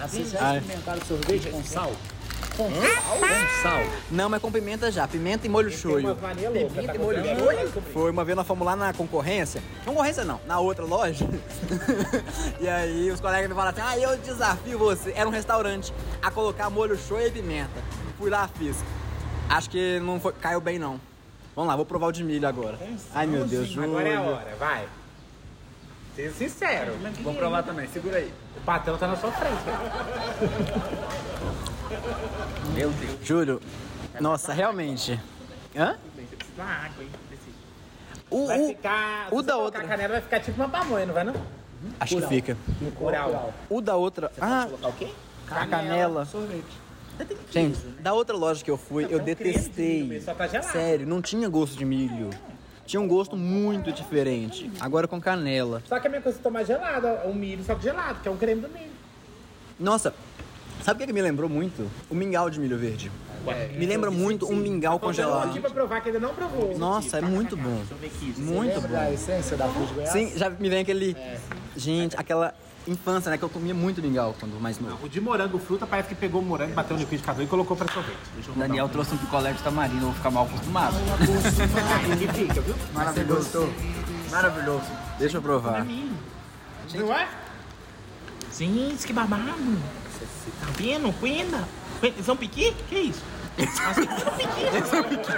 [0.09, 0.59] Vocês já Ai.
[0.59, 1.93] experimentaram sorvete com sal?
[2.57, 3.19] Com sal?
[3.19, 3.83] Com sal.
[4.11, 5.09] Não, mas com pimenta já.
[5.09, 6.07] Pimenta e molho shoyu.
[6.07, 6.23] loucas.
[6.87, 9.61] Tá molho molho Foi uma vez nós fomos lá na concorrência.
[9.85, 11.27] Concorrência não, na outra loja.
[12.61, 15.13] e aí os colegas me falaram assim: ah, eu desafio você.
[15.17, 17.83] Era um restaurante a colocar molho shoyu e pimenta.
[18.19, 18.77] Fui lá, fiz.
[19.49, 21.01] Acho que não foi, caiu bem não.
[21.57, 22.79] Vamos lá, vou provar o de milho agora.
[23.15, 23.91] Ai meu Deus, Júlio.
[23.91, 24.89] Agora é a hora, vai.
[26.15, 26.93] Seja sincero.
[27.23, 28.33] Vou provar também, segura aí.
[28.57, 29.55] O patrão tá na sua frente.
[32.75, 33.19] Meu Deus.
[33.23, 33.61] Júlio,
[34.21, 35.21] nossa, realmente.
[35.77, 35.97] Hã?
[36.57, 37.09] Dá água aí.
[37.31, 37.55] desse-
[38.31, 39.29] O, Vai o- ficar.
[39.31, 39.85] o da você outra.
[39.85, 41.35] canela vai ficar tipo uma pamonha, não vai não?
[42.01, 42.57] acho que fica.
[42.97, 43.53] Coral.
[43.69, 44.31] O da outra.
[44.41, 45.09] Ah, Colocar o quê?
[45.51, 46.27] a canela.
[47.51, 50.21] Gente, da outra loja que eu fui, eu detestei.
[50.21, 50.49] Só tá.
[50.63, 52.31] Sério, não tinha gosto de milho.
[52.87, 54.71] Tinha um gosto muito diferente.
[54.81, 55.83] Agora com canela.
[55.89, 58.31] Só que a minha coisa é tomar gelada, o milho só que gelado, que é
[58.31, 58.93] um creme do milho.
[59.79, 60.15] Nossa,
[60.85, 61.91] sabe o que, que me lembrou muito?
[62.11, 63.11] O mingau de milho verde.
[63.77, 65.61] Me lembra muito um mingau Aqui congelado.
[65.61, 66.79] pra provar que ainda não provou.
[66.79, 67.83] Nossa, é muito bom.
[68.03, 68.35] Aqui.
[68.39, 69.13] Muito bom.
[69.13, 70.13] essência da fruta de Goiás?
[70.13, 71.17] Sim, já me vem aquele.
[71.77, 72.55] Gente, aquela
[72.87, 73.37] infância, né?
[73.39, 75.05] Que eu comia muito mingau quando mais novo.
[75.05, 77.93] O de morango fruta parece que pegou o morango, bateu no liquidificador e colocou pra
[77.93, 78.17] sorvete.
[78.57, 80.97] Daniel trouxe um picolé de tamarindo, eu vou ficar mal acostumado.
[80.97, 82.75] Aí fica, viu?
[82.93, 83.73] Maravilhoso.
[84.31, 84.87] Maravilhoso.
[85.19, 85.87] Deixa eu provar.
[86.95, 87.29] Não é?
[88.57, 90.04] Gente, que babado.
[90.61, 91.13] Tá vendo?
[91.19, 91.65] Cuida.
[92.25, 92.75] São piqui?
[92.89, 93.23] Que isso?
[93.57, 94.21] Achei que
[94.89, 95.33] são piqui.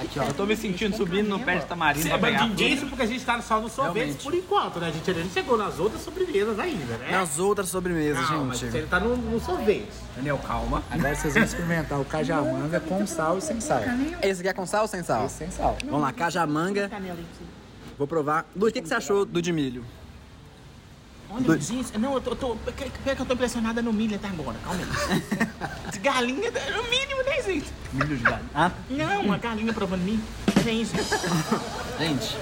[0.00, 0.24] Aqui, ó.
[0.24, 2.54] Eu tô me sentindo subindo no pé de tamarindo Você pra é pegar fruta.
[2.54, 4.88] disso porque a gente tá só no sorvete por enquanto, né?
[4.88, 7.10] A gente ainda não chegou nas outras sobremesas ainda, né?
[7.12, 8.72] Nas outras sobremesas, Não, mas gente.
[8.72, 9.88] você tá no, no sorvete.
[10.16, 10.82] Daniel, calma.
[10.90, 13.82] Agora vocês vão experimentar o cajamanga com sal e sem sal.
[14.22, 15.26] Esse aqui é com sal ou sem sal?
[15.26, 15.76] Esse sem sal.
[15.84, 16.90] Vamos lá, cajamanga.
[17.98, 18.46] Vou provar.
[18.56, 19.84] Lu, o que, que você achou do de milho?
[21.34, 24.56] Olha, gente, não, eu tô, tô, pior que eu tô impressionada no milho até agora,
[24.62, 25.98] calma aí.
[26.00, 27.72] Galinha, no mínimo, né, gente?
[27.92, 28.44] Milho de galho.
[28.54, 30.22] Ah, Não, uma galinha provando milho.
[30.62, 30.92] Gente,
[31.98, 32.36] gente.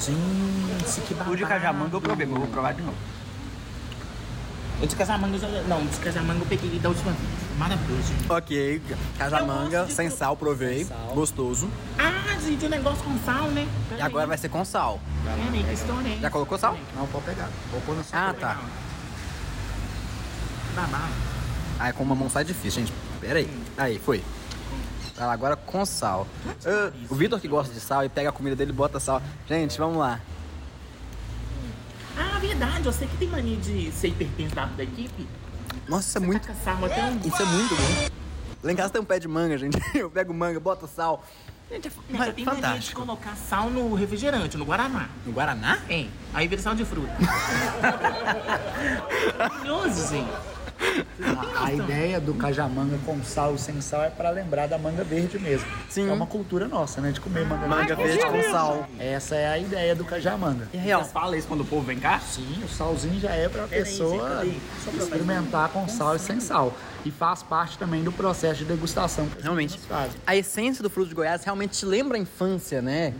[0.00, 1.32] gente, que babado.
[1.32, 2.96] O de cajamanga eu provei, mas eu vou provar de novo.
[4.80, 7.41] Eu de casamanga, já, não, de casamanga eu peguei da última vez.
[7.58, 8.12] Maravilhoso.
[8.28, 8.82] Ok,
[9.18, 10.86] cajamanga, Eu gosto de sem sal, provei.
[11.14, 11.68] Gostoso.
[11.98, 13.68] Ah, gente, o negócio com sal, né?
[13.96, 15.00] E agora vai ser com sal.
[15.24, 16.76] Peraí, que é Já colocou sal?
[16.96, 17.48] Não, pode pegar.
[17.70, 18.30] Vou pôr no sal.
[18.30, 18.60] Ah, tá.
[20.74, 21.12] Babado.
[21.78, 22.92] Ah, com uma mão sai difícil, gente.
[23.20, 23.62] Pera aí.
[23.76, 24.22] Aí, foi.
[25.16, 26.26] Vai lá, agora com sal.
[26.64, 29.22] Ah, o Vitor que gosta de sal e pega a comida dele e bota sal.
[29.48, 30.20] Gente, vamos lá.
[32.16, 35.26] Ah, verdade, eu sei que tem mania de ser hipertenso da equipe.
[35.88, 36.48] Nossa, isso é muito.
[36.50, 38.08] Isso é muito bom.
[38.62, 39.76] Lá em casa tem um pé de manga, gente.
[39.94, 41.24] Eu pego manga, boto sal.
[41.70, 45.08] Gente, é tenho mania de colocar sal no refrigerante, no Guaraná.
[45.24, 45.78] No Guaraná?
[45.88, 47.10] É, aí vira sal de fruta.
[49.38, 50.30] Maravilhoso, gente.
[51.22, 55.04] A, a ideia do cajamanga com sal e sem sal é para lembrar da manga
[55.04, 55.66] verde mesmo.
[55.88, 56.08] Sim.
[56.08, 57.12] É uma cultura nossa, né?
[57.12, 58.88] De comer manga, Manga verde com sal.
[58.98, 60.68] Essa é a ideia do cajamanga.
[60.72, 61.00] É real.
[61.00, 62.18] Vocês falam isso quando o povo vem cá?
[62.20, 64.44] Sim, o salzinho já é para a pessoa
[64.98, 66.72] experimentar com sal e sem sal.
[67.04, 69.78] E faz parte também do processo de degustação que Realmente.
[70.26, 73.14] A essência do fruto de Goiás realmente te lembra a infância, né?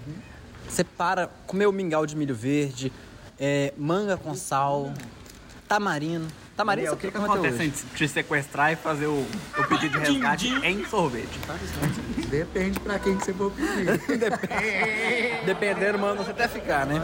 [0.68, 2.92] Você para, comer o mingau de milho verde,
[3.38, 4.92] é, manga com sal,
[5.72, 6.28] tamarino.
[6.54, 7.64] Tamarino, o você que, que acontece hoje.
[7.64, 9.26] em te sequestrar e fazer o,
[9.58, 11.40] o pedido de resgate em sorvete?
[12.28, 13.86] Depende para quem que você for pedir.
[15.46, 17.00] Dependendo, manda você até ficar, né?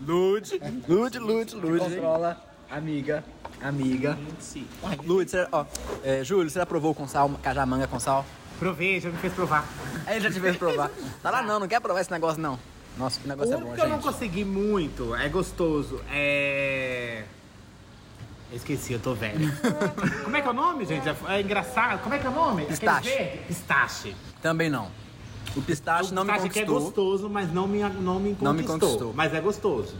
[0.00, 1.78] Lude, Lude, Lude, Lude.
[1.80, 3.22] Controla, amiga,
[3.62, 4.18] amiga.
[5.04, 5.66] Lude, você, ó,
[6.02, 8.24] é, Júlio, você já provou com sal, cajamanga com sal?
[8.58, 9.68] Provei, já me fez provar.
[10.06, 10.90] Aí já te fez provar.
[11.22, 12.58] Tá lá não, não quer provar esse negócio não.
[12.96, 14.04] Nossa, que O negócio é único bom, que eu não gente.
[14.04, 17.24] consegui muito, é gostoso, é...
[18.50, 19.50] Eu Esqueci, eu tô velho.
[20.22, 21.08] Como é que é o nome, gente?
[21.28, 22.00] É engraçado.
[22.02, 22.66] Como é que é o nome?
[22.66, 23.40] Pistache.
[23.48, 24.14] Pistache.
[24.40, 24.88] Também não.
[25.56, 26.84] O pistache o não me pistache que é conquistou.
[26.84, 28.44] gostoso, mas não me, não me conquistou.
[28.44, 29.12] Não me conquistou.
[29.12, 29.96] Mas é gostoso.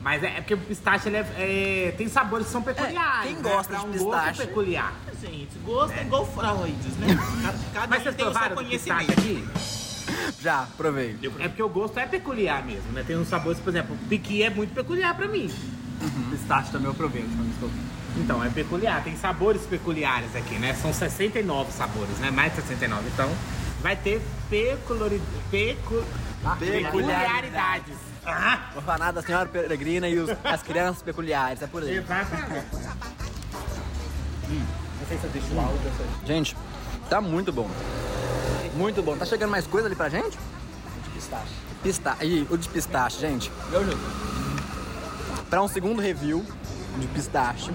[0.00, 3.26] Mas é, é porque o pistache ele é, é- tem sabores que são peculiares.
[3.26, 3.42] quem né?
[3.42, 4.94] gosta Pra de um pistache- gosto peculiar.
[5.20, 7.06] Gente, gosto é igual fraudes, né?
[7.42, 9.50] Cada, cada Mas um vocês tem o seu provaram do pistache conhecimento.
[9.52, 9.79] aqui?
[10.40, 11.16] Já, provei.
[11.38, 13.04] É porque o gosto é peculiar mesmo, né?
[13.06, 15.50] Tem uns sabores, por exemplo, piqui é muito peculiar pra mim.
[16.30, 17.80] Pistache também eu provei, a última vez que eu vi.
[18.16, 19.02] Então, é peculiar.
[19.04, 20.74] Tem sabores peculiares aqui, né?
[20.74, 22.30] São 69 sabores, né?
[22.30, 23.08] Mais de 69.
[23.12, 23.30] Então,
[23.82, 24.94] vai ter pecu...
[26.58, 27.94] peculiaridades.
[28.26, 31.96] Ah, Orfanato da Senhora Peregrina e os- as crianças peculiares, é por aí.
[31.98, 32.66] exatamente.
[34.48, 36.56] Não sei se eu deixo o áudio dessa Gente,
[37.08, 37.68] tá muito bom.
[38.74, 39.16] Muito bom.
[39.16, 40.38] Tá chegando mais coisa ali pra gente?
[41.04, 41.52] De pistache.
[41.82, 42.24] Pistache.
[42.24, 43.50] E o de pistache, gente.
[43.70, 43.98] Meu Deus.
[45.48, 46.44] Pra um segundo review
[46.98, 47.70] de pistache.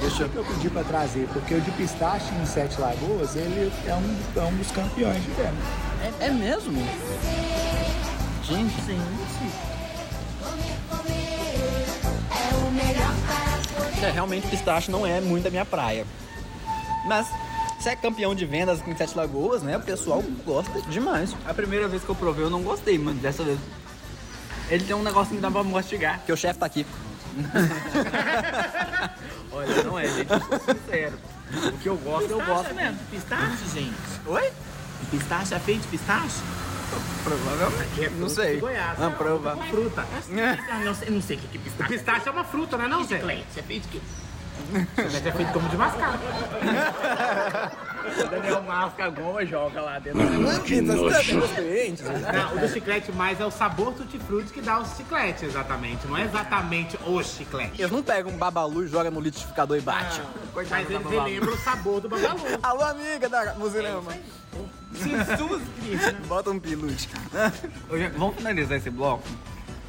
[0.00, 0.28] Deixa eu...
[0.28, 4.40] que eu pedi para trazer, porque o de pistache em Sete Lagoas, ele é um,
[4.40, 5.54] é um dos campeões de venda.
[6.20, 6.78] É mesmo?
[8.42, 9.00] Gente, sim.
[14.02, 16.06] É, realmente pistache não é muito a minha praia.
[17.06, 17.26] Mas
[17.84, 19.76] você é campeão de vendas em Sete Lagoas, né?
[19.76, 21.36] O pessoal gosta demais.
[21.44, 23.58] A primeira vez que eu provei eu não gostei, mas dessa vez.
[24.70, 26.16] Ele tem um negocinho que dá pra mastigar.
[26.16, 26.86] Porque o chefe tá aqui.
[29.52, 31.18] Olha, não é, gente, eu sou sincero.
[31.52, 32.74] O que eu gosto, eu gosto.
[32.74, 33.94] mesmo, pistache, gente.
[34.24, 34.50] Oi?
[35.10, 36.40] Pistache é feito de pistache?
[37.22, 38.08] Provavelmente.
[38.16, 38.60] Não sei.
[38.60, 38.98] Goiás.
[38.98, 39.58] Vamos provar.
[39.68, 40.06] Fruta.
[40.70, 41.92] Ah, não sei, não sei o que é pistache.
[41.92, 43.18] pistache é uma fruta, né, não, Zé?
[43.18, 44.00] Chiclete, é feito de quê?
[44.96, 46.18] Chiclete é feito como de mascar.
[48.04, 50.20] O Daniel masca a goma e joga lá dentro.
[51.54, 52.04] clientes.
[52.04, 56.06] Não, o do chiclete mais é o sabor tutti-frutti que dá o chiclete, exatamente.
[56.06, 57.80] Não é exatamente o chiclete.
[57.80, 60.20] Eles não pegam um babalu e jogam no liquidificador e bate.
[60.54, 62.40] Mas ele relembra o sabor do babalu.
[62.62, 64.12] Alô, amiga da Muzinama.
[64.94, 66.14] Jesus Cristo.
[66.28, 66.56] Bota um.
[67.90, 69.24] Ô, gente, Vamos finalizar esse bloco?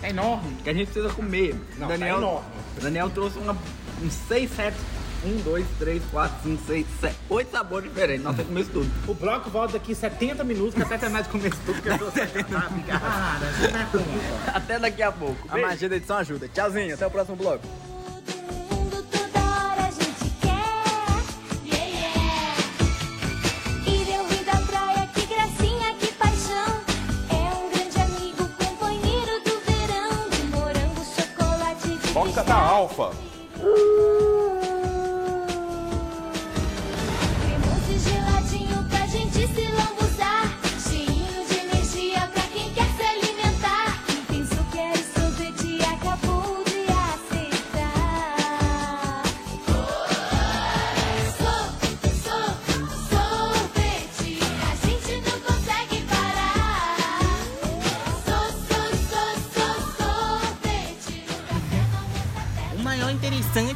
[0.01, 0.55] É enorme.
[0.63, 1.55] Que a gente precisa comer.
[1.77, 2.47] Não, Daniel, tá enorme.
[2.81, 3.57] Daniel trouxe uma,
[4.03, 4.77] uns 6, 7,
[5.25, 8.23] 1, 2, 3, 4, 5, 6, 7, 8 sabores diferentes.
[8.23, 8.91] Nós temos comer isso tudo.
[9.07, 11.97] O bloco volta daqui 70 minutos, que até terminar de comer isso tudo, que eu
[11.97, 14.51] tô Cara, você não é conta.
[14.53, 15.47] Até daqui a pouco.
[15.49, 16.47] A magia da edição ajuda.
[16.47, 17.65] Tchauzinho, até o próximo bloco.
[18.71, 20.65] mundo toda hora a gente quer.
[21.65, 22.61] Yeah, yeah.
[23.87, 26.81] Ir eu rio da praia, que gracinha, que paixão.
[27.31, 30.29] Um grande amigo, companheiro do verão.
[30.29, 33.34] De morango, chocolate, de Toca da Alfa.
[33.65, 33.94] Cremoso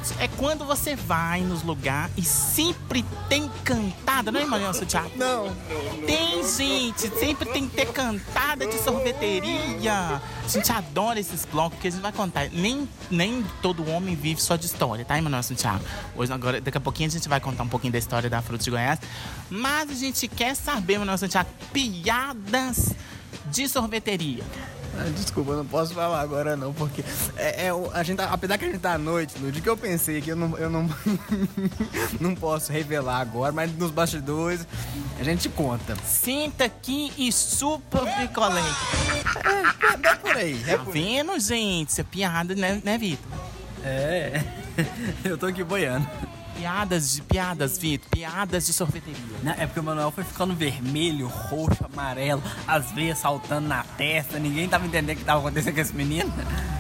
[0.10, 5.12] interessante é quando você vai nos lugares e sempre tem cantada, não é, Manuel Santiago?
[5.16, 5.56] Não.
[6.06, 10.22] Tem, gente, sempre tem que ter cantada de sorveteria.
[10.44, 12.50] A gente adora esses blocos porque a gente vai contar.
[12.52, 15.84] Nem, nem todo homem vive só de história, tá, Emanuel Santiago?
[16.16, 18.64] Hoje, agora, daqui a pouquinho a gente vai contar um pouquinho da história da Fruta
[18.64, 19.00] de Goiás.
[19.50, 22.94] Mas a gente quer saber, Emanuel Santiago, piadas
[23.52, 24.44] de sorveteria.
[25.16, 27.04] Desculpa, eu não posso falar agora não, porque
[27.38, 29.70] é, é a gente tá- apesar que a gente tá à noite, no dia que
[29.70, 30.90] eu pensei que eu não, eu não,
[32.20, 34.66] não posso revelar agora, mas nos bastidores
[35.20, 35.96] a gente conta.
[36.06, 38.62] Senta aqui e supa o picolé.
[40.04, 41.90] É por aí, é Tá por vendo, gente?
[41.90, 43.32] Isso é piada, né, né Vitor?
[43.84, 44.44] É,
[45.24, 46.08] eu tô aqui boiando.
[46.60, 48.10] Piadas de piadas, Vitor.
[48.10, 49.16] Piadas de sorveteria.
[49.42, 49.56] Né?
[49.60, 54.68] É porque o Manuel foi ficando vermelho, roxo, amarelo, as veias saltando na testa, ninguém
[54.68, 56.32] tava entendendo o que tava acontecendo com esse menino.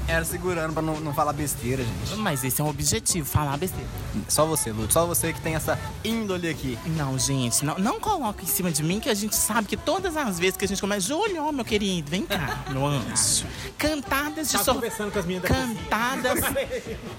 [0.05, 2.15] Era segurando pra não, não falar besteira, gente.
[2.17, 3.87] Mas esse é um objetivo, falar besteira.
[4.27, 6.77] Só você, Lúcio, só você que tem essa índole aqui.
[6.97, 10.17] Não, gente, não, não coloca em cima de mim que a gente sabe que todas
[10.17, 13.45] as vezes que a gente começa, Júlio, meu querido, vem cá, meu anjo.
[13.77, 14.99] Cantadas de Tava sorveteria.
[14.99, 16.39] conversando com as da Cantadas,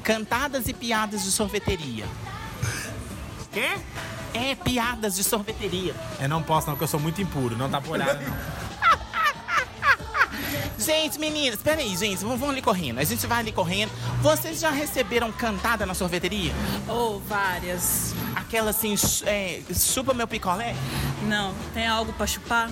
[0.02, 2.04] cantadas e piadas de sorveteria.
[3.52, 3.68] Quê?
[4.32, 5.94] É, piadas de sorveteria.
[6.20, 7.56] Eu não posso não, porque eu sou muito impuro.
[7.56, 8.60] Não dá pra olhar, não.
[10.78, 13.00] Gente, meninas, peraí, gente, vamos, vamos ali correndo.
[13.00, 13.90] A gente vai ali correndo.
[14.22, 16.52] Vocês já receberam cantada na sorveteria?
[16.88, 18.14] Ou várias.
[18.34, 18.94] Aquela assim,
[19.26, 20.74] é, chupa meu picolé?
[21.28, 22.70] Não, tem algo pra chupar?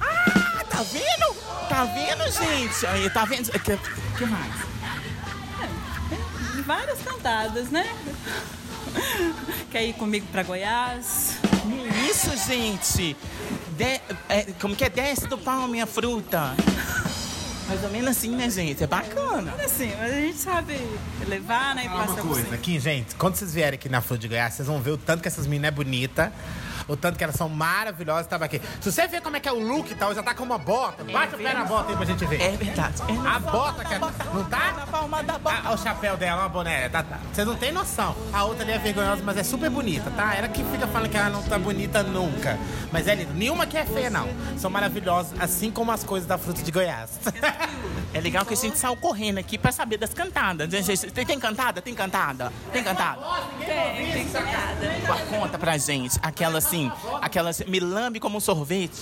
[0.00, 1.34] Ah, tá vendo?
[1.68, 2.86] Tá vendo, gente?
[2.86, 3.50] Aí, tá vendo?
[3.50, 3.76] Que,
[4.16, 4.54] que mais?
[6.64, 7.92] Várias cantadas, né?
[9.70, 11.36] Quer ir comigo pra Goiás?
[12.10, 13.16] Isso, gente!
[13.76, 14.88] De- é, como que é?
[14.88, 16.54] Desce do pau minha fruta.
[17.68, 18.82] Mais ou menos assim, né, gente?
[18.82, 19.52] É bacana.
[19.62, 20.74] Assim, mas a gente sabe
[21.26, 21.84] levar, né?
[21.84, 24.66] E passar uma coisa, aqui, gente, quando vocês vierem aqui na Fruta de Goiás, vocês
[24.66, 26.32] vão ver o tanto que essas meninas é bonita,
[26.88, 28.26] o tanto que elas são maravilhosas.
[28.26, 28.60] Tava aqui.
[28.80, 30.58] Se você ver como é que é o look e tal, já tá com uma
[30.58, 31.04] bota.
[31.04, 32.40] Bate o pé na bota aí pra gente ver.
[32.40, 32.94] É verdade.
[33.02, 33.98] É A bota que é.
[33.98, 34.72] Não tá?
[34.72, 35.60] Na palma da bota.
[35.64, 36.88] Ah, o chapéu dela, uma boné.
[36.88, 37.18] Tá, tá.
[37.32, 38.16] Vocês não têm noção.
[38.32, 40.34] A outra ali é vergonhosa, mas é super bonita, tá?
[40.34, 42.58] Ela que fica falando que ela não tá bonita nunca.
[42.90, 43.32] Mas é linda.
[43.34, 44.28] Nenhuma que é feia, não.
[44.56, 47.10] São maravilhosas, assim como as coisas da fruta de Goiás.
[48.14, 50.66] É legal que a gente saiu correndo aqui pra saber das cantadas.
[50.70, 50.80] né?
[51.12, 51.82] Tem, tem cantada?
[51.82, 52.50] Tem cantada?
[52.72, 53.20] Tem cantada?
[53.58, 55.24] Tem, tem cantada.
[55.28, 56.18] Conta pra gente.
[56.22, 56.77] Aquela assim,
[57.20, 59.00] aquela assim, me lambe como um sorvete.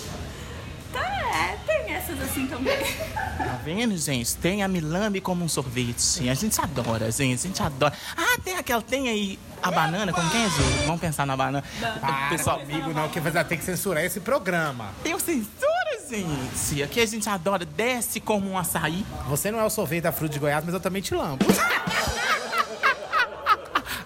[0.93, 2.77] Tá, é, tem essas assim também.
[3.37, 4.35] Tá vendo, gente?
[4.37, 6.29] Tem a Milambe como um sorvete.
[6.29, 7.35] A gente adora, gente.
[7.35, 7.93] A gente adora.
[8.17, 8.81] Ah, tem aquela.
[8.81, 10.11] Tem aí a banana.
[10.11, 10.87] Como que é, Júlio?
[10.87, 11.63] Vamos pensar na banana.
[12.01, 14.89] Para Pessoal, comigo, não, que vai ter que censurar esse programa.
[15.03, 16.83] tem censura, gente.
[16.83, 17.67] Aqui a gente adora.
[17.67, 19.05] Desce como um açaí.
[19.29, 21.45] Você não é o sorvete da fruta de Goiás, mas eu também te lambo.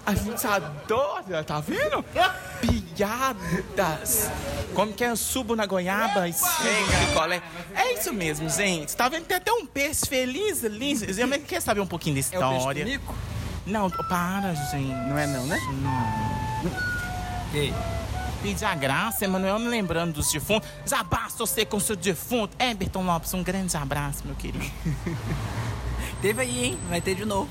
[0.05, 2.05] A gente adora, tá vendo?
[2.97, 4.31] Piadas.
[4.75, 5.11] Como que é?
[5.11, 7.43] Eu subo na goiaba e chega picolé.
[7.75, 8.97] É isso mesmo, gente.
[8.97, 9.27] Tá vendo?
[9.27, 10.97] Tem até um peixe feliz ali.
[11.47, 13.01] Quer saber um pouquinho da É o peixe história?
[13.67, 14.93] Não, para, gente.
[15.09, 15.59] Não é não, né?
[17.53, 17.75] Ei,
[18.43, 20.67] Pedir a graça, Emanuel, me lembrando dos defuntos.
[20.87, 22.57] Já basta você com seu defunto.
[22.59, 24.65] Everton Lopes, um grande abraço, meu querido.
[26.23, 26.79] Teve aí, hein?
[26.89, 27.51] Vai ter de novo.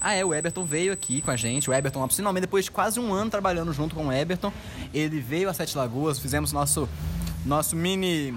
[0.00, 1.68] Ah, é, o Eberton veio aqui com a gente.
[1.68, 4.52] O Eberton, finalmente, depois de quase um ano trabalhando junto com o Eberton,
[4.94, 6.88] ele veio a Sete Lagoas, fizemos nosso,
[7.44, 8.34] nosso mini.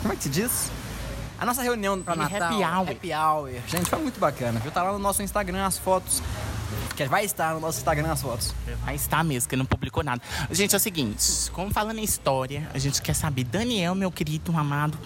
[0.00, 0.70] Como é que se diz?
[1.38, 2.48] A nossa reunião pra Mini Natal.
[2.48, 2.90] happy hour.
[2.90, 3.50] Happy hour.
[3.66, 4.70] Gente, foi muito bacana, viu?
[4.70, 6.22] Tá lá no nosso Instagram as fotos.
[6.96, 8.54] Que vai estar no nosso Instagram as fotos.
[8.84, 10.22] Vai estar mesmo, que não publicou nada.
[10.50, 14.56] Gente, é o seguinte, como falando em história, a gente quer saber, Daniel, meu querido
[14.56, 14.96] amado,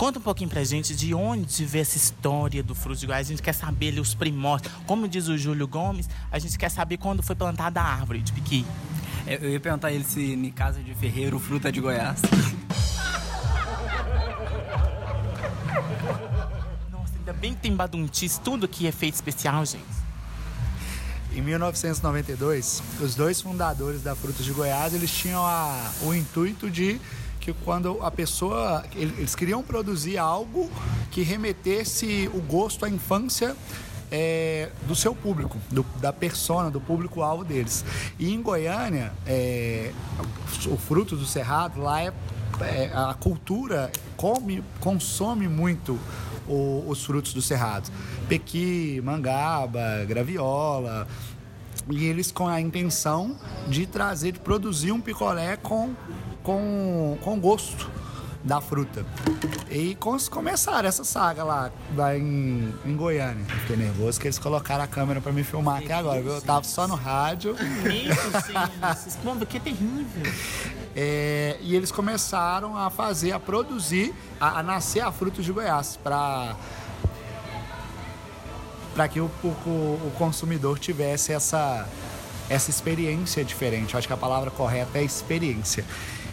[0.00, 3.26] conta um pouquinho pra gente de onde veio essa história do fruto de Goiás.
[3.26, 4.72] A gente quer saber ali os primórdios.
[4.86, 8.32] Como diz o Júlio Gomes, a gente quer saber quando foi plantada a árvore de
[8.32, 8.64] piqui.
[9.26, 12.22] Eu eu ia perguntar a ele se em casa de ferreiro fruta é de Goiás.
[16.90, 19.84] Nossa, ainda bem que tem baduntis, tudo aqui é feito especial, gente.
[21.34, 26.98] Em 1992, os dois fundadores da Frutas de Goiás, eles tinham a- o intuito de
[27.40, 30.70] que quando a pessoa, ele- eles queriam produzir algo
[31.10, 33.56] que remetesse o gosto à infância
[34.12, 37.84] é, do seu público, do- da persona, do público-alvo deles.
[38.18, 39.92] E em Goiânia, é,
[40.66, 42.12] o fruto do cerrado lá é,
[42.60, 45.96] é, a cultura come, consome muito
[46.48, 47.88] o- os frutos do cerrado.
[48.28, 51.06] Pequi, mangaba, graviola.
[51.88, 53.36] E eles com a intenção
[53.68, 55.94] de trazer, de produzir um picolé com,
[56.42, 57.90] com, com gosto
[58.42, 59.04] da fruta.
[59.70, 59.96] E
[60.30, 63.44] começaram essa saga lá, lá em, em Goiânia.
[63.44, 66.32] Fiquei nervoso que eles colocaram a câmera pra me filmar aqui agora, viu?
[66.32, 67.54] Eu tava só no rádio.
[69.22, 70.32] Pombos aqui é terrível.
[70.96, 75.98] É, e eles começaram a fazer, a produzir, a, a nascer a Frutos de Goiás,
[76.02, 76.56] para
[78.92, 81.88] para que o, o, o consumidor tivesse essa,
[82.48, 83.94] essa experiência diferente.
[83.94, 85.84] Eu acho que a palavra correta é experiência.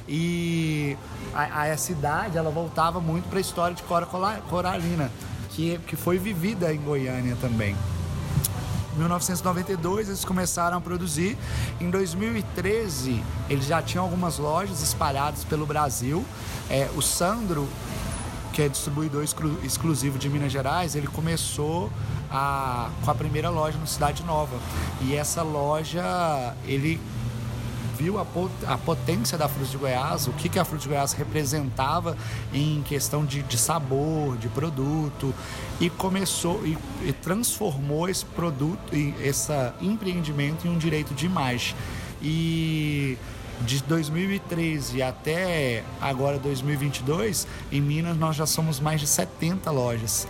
[0.08, 0.98] E
[1.34, 4.06] a, a cidade, ela voltava muito para a história de Cora
[4.50, 5.12] Coralina,
[5.50, 7.76] que, que foi vivida em Goiânia também.
[8.96, 11.38] Em 1992 eles começaram a produzir.
[11.80, 16.26] Em 2013 eles já tinham algumas lojas espalhadas pelo Brasil.
[16.70, 17.68] É, o Sandro,
[18.54, 21.92] que é distribuidor exclu- exclusivo de Minas Gerais, ele começou
[22.32, 24.58] a- com a primeira loja no Cidade Nova.
[25.02, 27.00] E essa loja ele
[27.98, 30.90] viu a, pot- a potência da Fruta de Goiás, o que, que a Fruta de
[30.90, 32.16] Goiás representava
[32.54, 35.34] em questão de, de sabor, de produto,
[35.80, 41.76] e começou e, e transformou esse produto, e esse empreendimento em um direito de imagem.
[42.22, 43.18] E
[43.62, 50.28] de 2013 até agora 2022, em Minas nós já somos mais de 70 lojas.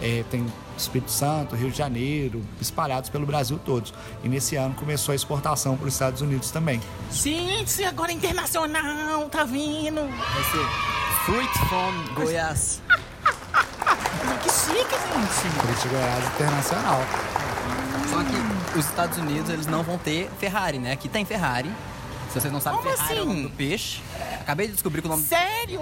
[0.00, 0.46] É, tem
[0.76, 3.92] Espírito Santo, Rio de Janeiro, espalhados pelo Brasil todos.
[4.22, 6.80] E nesse ano começou a exportação para os Estados Unidos também.
[7.12, 10.00] Gente, agora é internacional, tá vindo?
[10.02, 12.80] Vai ser Fruit from Goiás.
[14.42, 15.82] Que chique, gente.
[15.82, 17.00] De Goiás Internacional.
[18.10, 20.92] Só que os Estados Unidos, eles não vão ter Ferrari, né?
[20.92, 21.70] Aqui tem Ferrari.
[22.32, 23.48] Se vocês não sabem, Como Ferrari é o nome assim?
[23.48, 24.00] do peixe.
[24.40, 25.22] Acabei de descobrir que o nome...
[25.24, 25.80] Sério?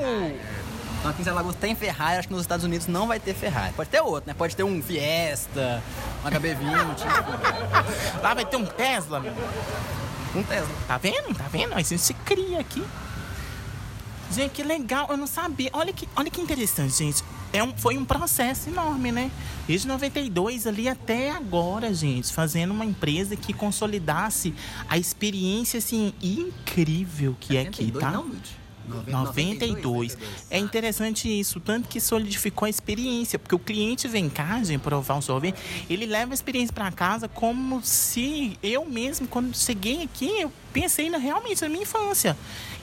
[0.98, 3.34] Então aqui em São Lagoas tem Ferrari, acho que nos Estados Unidos não vai ter
[3.34, 3.72] Ferrari.
[3.74, 4.34] Pode ter outro, né?
[4.34, 5.82] Pode ter um Fiesta,
[6.24, 9.32] um HB20, Lá vai ter um Tesla, meu.
[10.34, 10.74] um Tesla.
[10.88, 11.34] Tá vendo?
[11.36, 11.74] Tá vendo?
[11.74, 12.82] A gente se cria aqui.
[14.32, 15.06] Gente, que legal.
[15.08, 15.70] Eu não sabia.
[15.72, 17.22] Olha que, olha que interessante, gente.
[17.52, 19.30] É um, foi um processo enorme, né?
[19.68, 24.52] Desde 92 ali até agora, gente, fazendo uma empresa que consolidasse
[24.88, 28.10] a experiência assim incrível que é aqui, 72 tá?
[28.10, 28.30] não?
[29.06, 30.16] 92.
[30.50, 34.78] É interessante isso, tanto que solidificou a experiência, porque o cliente vem em casa em
[34.78, 35.58] provar um sorvete,
[35.88, 41.08] ele leva a experiência para casa como se eu mesmo, quando cheguei aqui, eu pensei
[41.08, 42.36] na, realmente na minha infância.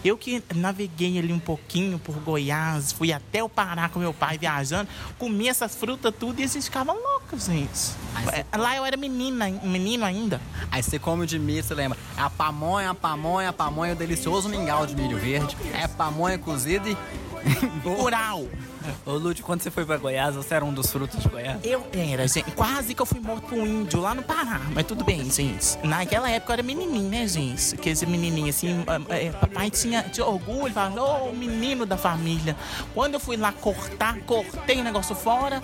[0.04, 4.38] Eu que naveguei ali um pouquinho por Goiás, fui até o Pará com meu pai
[4.38, 7.92] viajando, comi essas frutas tudo e a gente ficava louco, gente.
[8.34, 10.42] É, Lá eu era menina, menino ainda.
[10.72, 11.98] Aí você come de milho, você lembra?
[12.18, 15.56] É a pamonha, a pamonha, a pamonha, o delicioso mingau de milho verde.
[15.74, 16.98] É pamonha cozida e...
[17.86, 18.48] Rural.
[19.06, 21.60] Ô, Lúcio, quando você foi pra Goiás, você era um dos frutos de Goiás?
[21.64, 22.52] Eu era, gente.
[22.52, 24.62] Quase que eu fui morto por um índio lá no Pará.
[24.74, 25.78] Mas tudo bem, gente.
[25.84, 27.76] Naquela época eu era menininho, né, gente?
[27.76, 32.56] Aquele menininho assim, é, é, papai tinha, tinha orgulho, falava, ô, menino da família.
[32.94, 35.62] Quando eu fui lá cortar, cortei o negócio fora,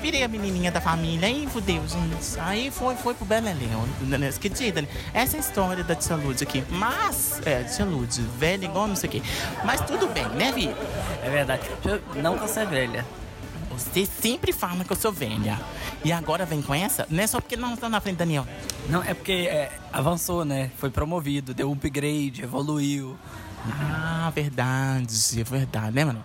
[0.00, 1.28] virei a menininha da família.
[1.28, 2.38] Aí fudeu, gente.
[2.40, 3.86] Aí foi, foi pro Beleléu.
[4.00, 4.88] né, Acredita, né?
[5.14, 6.64] Essa é a história da tia Lúcia aqui.
[6.70, 9.22] Mas, é, tia Lúcia, velha igual não sei o quê.
[9.64, 10.68] Mas tudo bem, né, Vi?
[11.22, 11.62] É verdade.
[11.84, 13.06] Eu- Não que você é velha.
[13.70, 15.60] Você sempre fala que eu sou velha.
[16.04, 17.06] E agora vem com essa?
[17.10, 18.46] Não é só porque não está na frente, Daniel.
[18.88, 20.70] Não, é porque é, avançou, né?
[20.78, 23.16] Foi promovido, deu um upgrade, evoluiu.
[23.68, 26.24] Ah, verdade, é verdade, né, mano?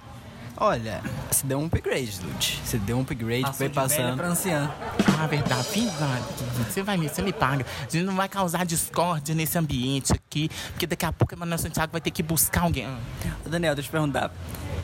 [0.59, 2.61] Olha, você deu um upgrade, Lud.
[2.65, 4.17] Você deu um upgrade, Passou foi de velha passando.
[4.17, 4.73] pra anciã.
[5.19, 6.25] Ah, verdade, verdade.
[6.67, 7.63] Você vai me, você me paga.
[7.79, 11.59] A gente não vai causar discórdia nesse ambiente aqui, porque daqui a pouco o Emanuel
[11.59, 12.87] Santiago vai ter que buscar alguém.
[13.45, 14.31] Ô, Daniel, deixa eu te perguntar.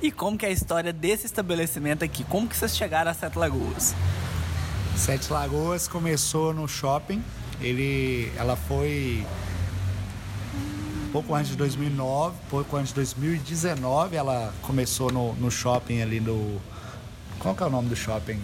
[0.01, 2.23] E como que é a história desse estabelecimento aqui?
[2.25, 3.95] Como que vocês chegaram a Sete Lagoas?
[4.95, 7.23] Sete Lagoas começou no shopping.
[7.59, 9.25] Ele, ela foi
[11.13, 14.15] pouco antes de 2009, pouco antes de 2019.
[14.15, 16.59] Ela começou no, no shopping ali no.
[17.37, 18.41] Qual que é o nome do shopping?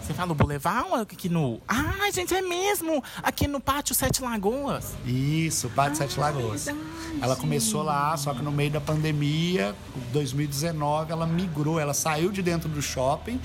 [0.00, 1.60] Você fala o Boulevard ou aqui no.
[1.68, 3.04] Ah, gente, é mesmo!
[3.22, 4.94] Aqui no Pátio Sete Lagoas.
[5.04, 6.66] Isso, Pátio Sete Lagoas.
[7.20, 9.76] Ela começou lá, só que no meio da pandemia,
[10.10, 13.38] 2019, ela migrou, ela saiu de dentro do shopping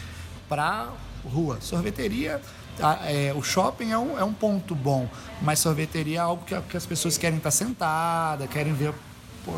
[0.47, 0.87] para
[1.25, 1.57] rua.
[1.59, 2.39] Sorveteria,
[2.81, 5.07] a- é, o shopping é um, é um ponto bom,
[5.41, 8.93] mas sorveteria é algo que, que as pessoas querem estar sentada, querem ver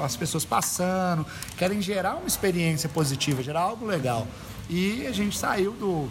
[0.04, 1.26] as pessoas passando,
[1.58, 4.26] querem gerar uma experiência positiva, gerar algo legal.
[4.70, 6.10] E a gente saiu do,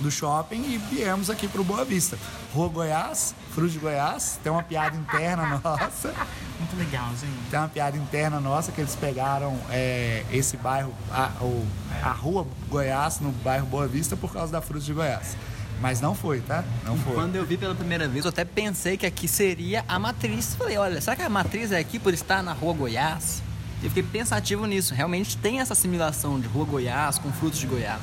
[0.00, 2.18] do shopping e viemos aqui para o Boa Vista.
[2.52, 6.12] Rua Goiás, Fruto de Goiás, tem uma piada interna nossa.
[6.58, 7.48] Muito legal, gente.
[7.50, 11.66] Tem uma piada interna nossa que eles pegaram é, esse bairro, a, o-
[12.02, 15.36] a rua Goiás, no bairro Boa Vista, por causa da Fruta de Goiás.
[15.80, 16.64] Mas não foi, tá?
[16.84, 17.14] Não foi.
[17.14, 20.54] Quando eu vi pela primeira vez, eu até pensei que aqui seria a matriz.
[20.54, 23.42] Falei, olha, será que a matriz é aqui por estar na rua Goiás?
[23.82, 24.94] Eu fiquei pensativo nisso.
[24.94, 28.00] Realmente tem essa assimilação de rua Goiás com frutos de Goiás.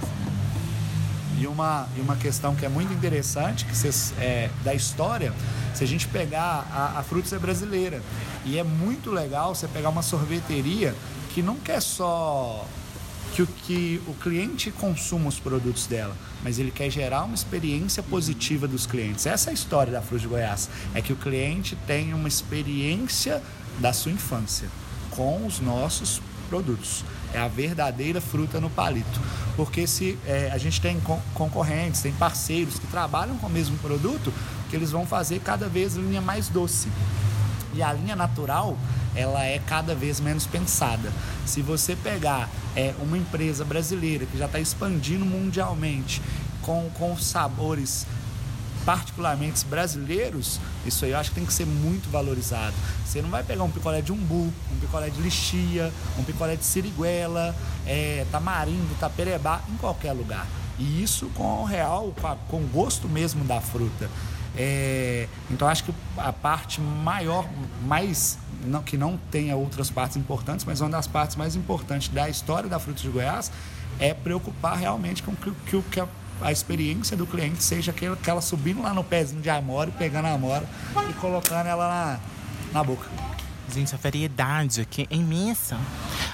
[1.39, 5.33] E uma, e uma questão que é muito interessante, que vocês, é, da história,
[5.73, 8.01] se a gente pegar, a, a Frutos é brasileira.
[8.45, 10.95] E é muito legal você pegar uma sorveteria
[11.33, 12.65] que não quer só
[13.33, 18.03] que o, que o cliente consuma os produtos dela, mas ele quer gerar uma experiência
[18.03, 19.25] positiva dos clientes.
[19.25, 20.69] Essa é a história da Frutos de Goiás.
[20.93, 23.41] É que o cliente tenha uma experiência
[23.79, 24.67] da sua infância
[25.09, 27.03] com os nossos produtos.
[27.33, 29.19] É a verdadeira fruta no palito.
[29.55, 33.75] Porque se é, a gente tem con- concorrentes, tem parceiros que trabalham com o mesmo
[33.79, 34.31] produto,
[34.69, 36.87] que eles vão fazer cada vez linha mais doce.
[37.73, 38.77] E a linha natural,
[39.15, 41.11] ela é cada vez menos pensada.
[41.45, 46.21] Se você pegar é, uma empresa brasileira que já está expandindo mundialmente
[46.61, 48.05] com, com sabores
[48.85, 52.73] particularmente brasileiros, isso aí eu acho que tem que ser muito valorizado.
[53.05, 56.65] Você não vai pegar um picolé de umbu, um picolé de lixia, um picolé de
[56.65, 57.55] siriguela,
[57.85, 60.45] é, tamarindo, taperebá, em qualquer lugar.
[60.77, 64.09] E isso com o real, com, com o gosto mesmo da fruta.
[64.55, 67.47] É, então acho que a parte maior,
[67.85, 72.29] mais não, que não tenha outras partes importantes, mas uma das partes mais importantes da
[72.29, 73.51] história da fruta de Goiás
[73.99, 76.07] é preocupar realmente com que, que, que a,
[76.41, 80.25] a experiência do cliente seja aquela, aquela subindo lá no pezinho de amora e pegando
[80.25, 80.67] a amora
[81.09, 82.19] e colocando ela na,
[82.79, 83.07] na boca.
[83.73, 85.77] Gente, a variedade aqui é imensa.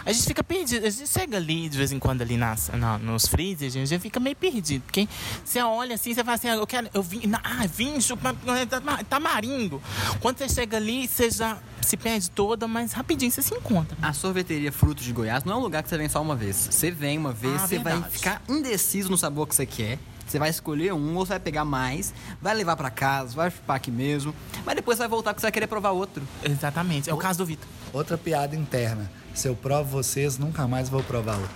[0.09, 0.85] A gente fica perdido.
[0.85, 3.89] A gente chega ali de vez em quando ali nas, na- nos freezers, a gente
[3.89, 4.81] já fica meio perdido.
[4.83, 5.07] Porque
[5.45, 6.89] você olha assim, você fala assim, ah, eu quero.
[6.93, 7.21] Eu vim.
[7.43, 8.35] Ah, vim chupar
[8.69, 9.81] tama- tamarindo.
[10.19, 13.97] Quando você chega ali, você já se perde toda, mas rapidinho você se encontra.
[14.01, 16.55] A sorveteria Frutos de Goiás não é um lugar que você vem só uma vez.
[16.71, 18.13] Você vem uma vez, Ah, você vai verdade.
[18.13, 19.99] ficar indeciso no sabor que você quer.
[20.27, 23.77] Você vai escolher um ou você vai pegar mais, vai levar pra casa, vai chupar
[23.77, 24.33] aqui mesmo,
[24.63, 26.21] mas depois você vai voltar porque você vai querer provar outro.
[26.43, 27.67] Exatamente, é o caso do Vitor.
[27.91, 29.11] Outra piada interna.
[29.39, 31.55] Se eu provo vocês, nunca mais vou provar outro.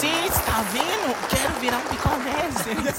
[0.00, 1.14] Gente, tá vendo?
[1.30, 2.98] Quero virar um picolé, gente.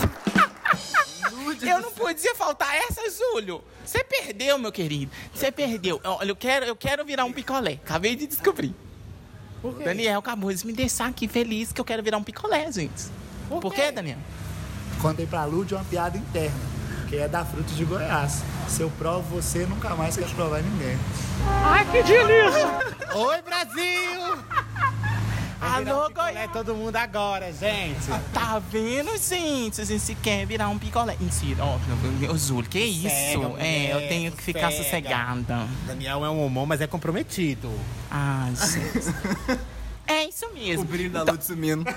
[1.70, 3.62] Eu não podia faltar essa, Júlio.
[3.84, 5.12] Você perdeu, meu querido.
[5.34, 6.00] Você perdeu.
[6.06, 7.74] Olha, eu quero, eu quero virar um picolé.
[7.84, 8.74] Acabei de descobrir.
[9.84, 13.12] Daniel acabou de me deixar aqui feliz que eu quero virar um picolé, gente.
[13.50, 14.20] Por, quê, Daniel?
[15.02, 16.56] Contei pra Lud uma piada interna,
[17.10, 18.44] que é da Frutos de Goiás.
[18.68, 20.96] Se eu provo você, nunca mais quero provar ninguém.
[21.64, 22.68] Ai, que delícia!
[23.16, 24.38] Oi, Brasil!
[25.62, 28.08] Alô, É todo mundo agora, gente.
[28.32, 29.82] Tá vendo, gente?
[29.82, 31.18] A gente quer virar um picolé.
[31.20, 31.78] Mentira, ó.
[32.32, 33.10] Ô, Júlio, que isso?
[33.10, 34.84] Sossega, é, eu mulher, tenho que ficar sossega.
[35.10, 35.68] sossegada.
[35.86, 37.70] Daniel é um homão, mas é comprometido.
[38.10, 39.14] Ah, gente.
[40.08, 40.82] É isso mesmo.
[40.84, 41.84] O brilho da luz sumindo.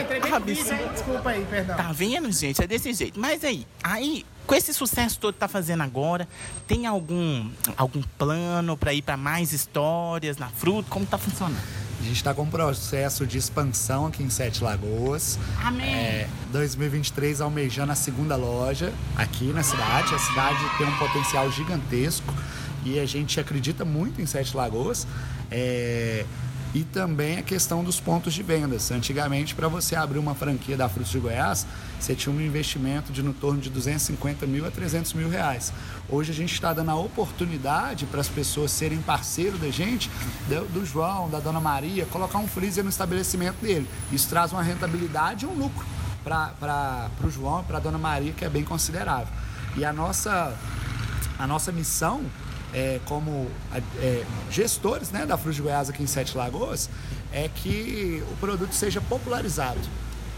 [0.00, 0.72] Entreguei Ah, bicho.
[0.72, 0.88] hein?
[0.92, 1.76] Desculpa aí, perdão.
[1.76, 2.62] Tá vendo, gente?
[2.62, 3.18] É desse jeito.
[3.18, 6.28] Mas aí, aí, com esse sucesso todo que tá fazendo agora,
[6.66, 10.88] tem algum, algum plano pra ir pra mais histórias na fruta?
[10.90, 11.60] Como tá funcionando?
[12.00, 15.38] A gente está com um processo de expansão aqui em Sete Lagoas.
[15.62, 15.94] Amém.
[15.94, 20.14] É, 2023 almejando a segunda loja aqui na cidade.
[20.14, 22.32] A cidade tem um potencial gigantesco
[22.86, 25.06] e a gente acredita muito em Sete Lagoas.
[25.50, 26.24] É,
[26.74, 28.90] e também a questão dos pontos de vendas.
[28.90, 31.66] Antigamente, para você abrir uma franquia da Frutos de Goiás,
[31.98, 35.72] você tinha um investimento de no torno de 250 mil a 300 mil reais.
[36.08, 40.08] Hoje a gente está dando a oportunidade para as pessoas serem parceiro da gente,
[40.72, 43.88] do, João, da Dona Maria, colocar um freezer no estabelecimento dele.
[44.12, 45.84] Isso traz uma rentabilidade e um lucro
[46.22, 49.32] para o João e para a Dona Maria, que é bem considerável.
[49.76, 50.56] E a nossa,
[51.38, 52.24] a nossa missão
[52.72, 56.88] é, como é, gestores né, da Frutos de Goiás aqui em Sete Lagoas
[57.32, 59.80] é que o produto seja popularizado,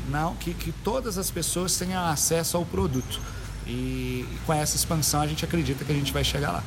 [0.08, 3.20] não que, que todas as pessoas tenham acesso ao produto.
[3.66, 6.64] E, com essa expansão a gente acredita que a gente vai chegar lá.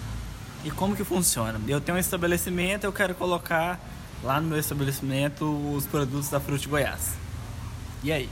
[0.63, 1.59] E como que funciona?
[1.67, 3.79] Eu tenho um estabelecimento, eu quero colocar
[4.23, 5.45] lá no meu estabelecimento
[5.75, 7.13] os produtos da Fruta de Goiás.
[8.03, 8.29] E aí?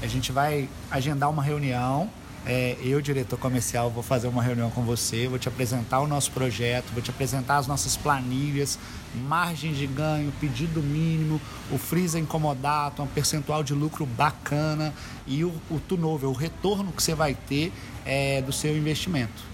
[0.00, 2.10] A gente vai agendar uma reunião.
[2.44, 6.32] É, eu, diretor comercial, vou fazer uma reunião com você, vou te apresentar o nosso
[6.32, 8.78] projeto, vou te apresentar as nossas planilhas,
[9.14, 11.40] margem de ganho, pedido mínimo,
[11.70, 14.92] o freezer incomodado, um percentual de lucro bacana
[15.26, 17.72] e o, o turnover, o retorno que você vai ter
[18.04, 19.52] é, do seu investimento.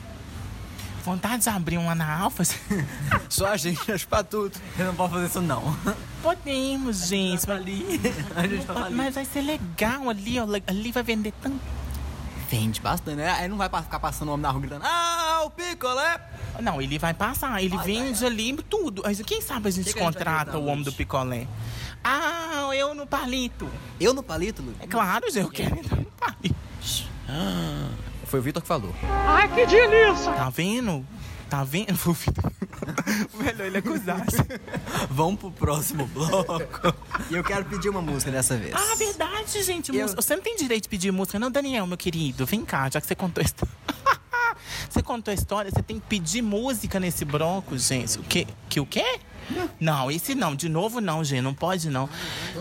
[1.05, 2.43] Vontade de abrir uma na Alfa?
[3.30, 4.59] Só a gente acha pra tudo.
[4.78, 5.74] Eu não posso fazer isso não.
[6.22, 7.49] Podemos, gente.
[7.49, 8.01] Mas, ali.
[8.36, 8.95] A gente vai ali.
[8.95, 10.47] mas vai ser legal ali, ó.
[10.66, 11.61] Ali vai vender tanto.
[12.49, 13.30] Vende bastante, né?
[13.30, 16.18] Aí não vai ficar passando o homem na rua gritando, ah, o picolé!
[16.61, 19.03] Não, ele vai passar, ele vende ali tudo.
[19.05, 20.84] Mas Quem sabe a gente Que que a gente vai contrata o homem hoje?
[20.84, 21.46] do picolé?
[22.03, 23.68] Ah, eu no palito.
[24.01, 24.74] Eu no palito, Lu?
[24.80, 26.57] É claro, eu quero entrar no palito.
[28.24, 28.94] Foi o Vitor que falou.
[29.26, 30.32] Ai, que delícia!
[30.32, 31.05] Tá vendo?
[31.49, 31.88] Tá vendo?
[33.38, 34.22] Melhor ele acusar.
[35.11, 36.94] Vamos pro próximo bloco.
[37.30, 38.74] e eu quero pedir uma música dessa vez.
[38.74, 39.94] Ah, verdade, gente.
[39.96, 40.09] Eu-.
[40.09, 42.44] Você não tem direito de pedir música, não, Daniel, meu querido.
[42.44, 43.55] Vem cá, já que você contou isso.
[44.99, 48.18] Você contou a história, você tem que pedir música nesse bloco, gente.
[48.18, 49.20] O que, que o quê?
[49.78, 52.09] Não, esse não, de novo não, gente, não pode não.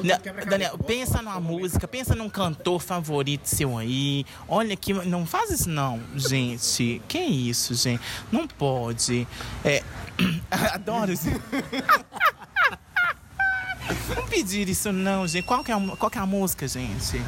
[0.03, 4.23] Na- Daniel, pensa numa música, pensa num cantor favorito seu aí.
[4.47, 7.01] Olha aqui, não faz isso não, gente.
[7.07, 8.03] Que isso, gente?
[8.31, 9.27] Não pode.
[9.65, 9.81] É,
[10.73, 11.29] adoro isso.
[14.15, 15.45] Não pedir isso não, gente.
[15.45, 17.21] Qual que é a, qual que é a música, gente?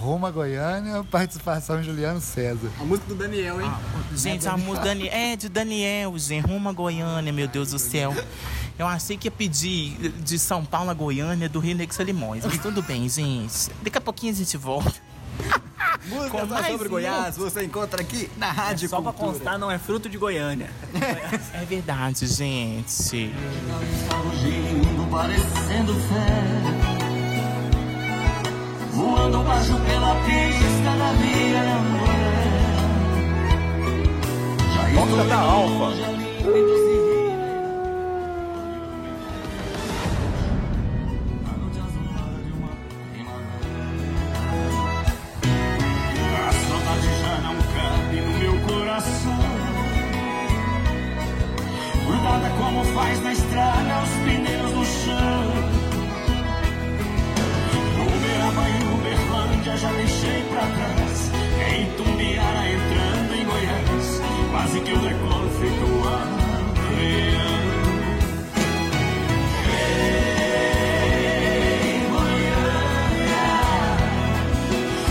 [0.00, 2.70] Roma Goiânia, participação Juliano César.
[2.80, 3.70] A música do Daniel, hein?
[4.16, 6.46] Gente, a música Dani- é de Daniel, gente.
[6.46, 8.14] Rumo a Goiânia, meu Deus do céu.
[8.78, 12.44] Eu achei que ia pedir de São Paulo a Goiânia, do Rio Negro Solimões.
[12.46, 13.68] Mas tudo bem, gente.
[13.82, 14.94] Daqui a pouquinho a gente volta.
[16.08, 16.90] Música só mais sobre um.
[16.92, 19.32] Goiás, você encontra aqui na Rádio Só pra Cultura.
[19.34, 20.70] constar, não é fruto de Goiânia.
[21.52, 23.30] É verdade, gente.
[24.08, 26.79] Fugindo, parecendo fé
[29.00, 31.64] Voando baixo pela pista da via
[34.74, 35.88] Já Toca da Alfa.
[46.36, 49.40] A saudade já não cabe no meu coração.
[52.06, 54.79] Grudada como faz na estrada os pneus no
[61.80, 64.20] Em Tumbiara entrando em Goiás
[64.50, 66.50] Quase que eu decolo feito um avião
[71.32, 73.48] Ei, Goiânia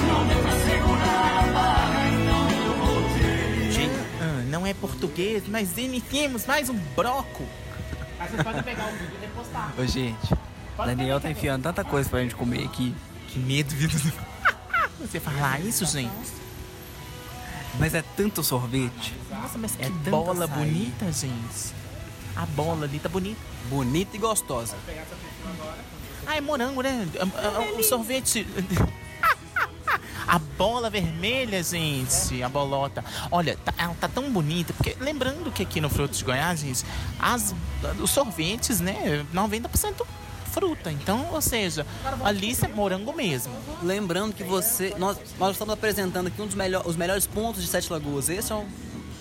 [0.08, 3.90] Não deu pra segurar a barra, então eu voltei
[4.22, 7.46] Ah, não é português, mas iniciemos mais um bloco.
[8.20, 9.74] Mas vocês podem pegar o vídeo e repostar.
[9.76, 10.38] Ô, gente,
[10.86, 12.94] Daniel tá enfiando tanta coisa pra gente comer aqui.
[13.30, 14.00] Que medo, Vitor.
[15.02, 16.49] Você falar isso, gente?
[17.78, 19.14] Mas é tanto sorvete.
[19.30, 20.58] Nossa, mas que É bola açaí.
[20.58, 21.74] bonita, gente.
[22.36, 23.40] A bola ali tá bonita.
[23.70, 24.76] Bonita e gostosa.
[26.26, 27.08] Ah, é morango, né?
[27.16, 28.46] É- é- O sorvete.
[30.28, 32.44] A bola vermelha, gente.
[32.44, 33.04] A bolota.
[33.32, 34.72] Olha, tá, ela tá tão bonita.
[34.74, 36.86] Porque lembrando que aqui no Frutos de Goiás, gente,
[37.18, 37.56] as,
[38.00, 39.26] os sorvetes, né?
[39.34, 40.06] 90%
[40.50, 40.92] fruta.
[40.92, 41.86] Então, ou seja,
[42.24, 43.54] ali é morango mesmo.
[43.84, 44.94] Lembrando que você.
[44.98, 48.28] Nós, nós estamos apresentando aqui um dos melhor, os melhores pontos de Sete Lagoas.
[48.30, 48.68] Esse é um,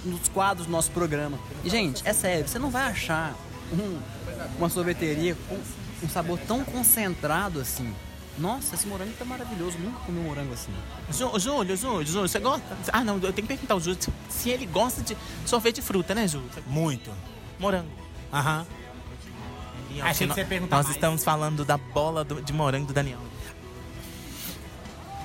[0.07, 1.39] um dos quadros do nosso programa.
[1.65, 3.35] E, gente, é sério, você não vai achar
[3.73, 4.01] um-
[4.59, 5.59] uma sorveteria com
[6.07, 7.95] um sabor tão concentrado assim.
[8.39, 9.77] Nossa, esse morango tá maravilhoso.
[9.79, 10.71] Nunca comi um morango assim.
[11.11, 12.65] Jú- Júlio, Júlio, Júlio, você gosta?
[12.93, 15.83] Ah, não, eu tenho que perguntar ao Júlio se- se ele gosta de sorvete de
[15.83, 16.49] fruta, né, Júlio?
[16.69, 17.11] Muito.
[17.59, 17.91] Morango.
[18.33, 18.65] Aham.
[20.03, 20.97] Ó, Achei que você ia perguntar Nós mais.
[20.97, 23.19] estamos falando da bola do- de morango do Daniel.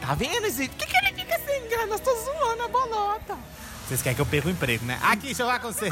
[0.01, 0.69] Tá vendo, gente?
[0.69, 1.85] Por que, que ele fica sem graça?
[1.87, 3.37] Nós tô zoando a bolota.
[3.87, 4.99] Vocês querem que eu perca o emprego, né?
[5.01, 5.91] Aqui, deixa eu falar com você.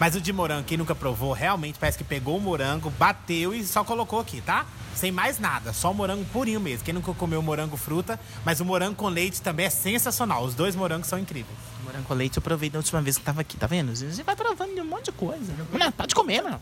[0.00, 3.64] Mas o de morango, quem nunca provou, realmente parece que pegou o morango, bateu e
[3.64, 4.66] só colocou aqui, tá?
[4.94, 6.84] Sem mais nada, só o morango purinho mesmo.
[6.84, 10.42] Quem nunca comeu morango fruta, mas o morango com leite também é sensacional.
[10.44, 11.56] Os dois morangos são incríveis.
[11.86, 13.94] Morango com leite eu provei da última vez que tava aqui, tá vendo?
[13.94, 15.52] Gente vai provando de um monte de coisa.
[15.72, 16.60] Não, pode comer, não.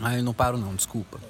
[0.00, 1.20] Ah, eu não paro não, desculpa.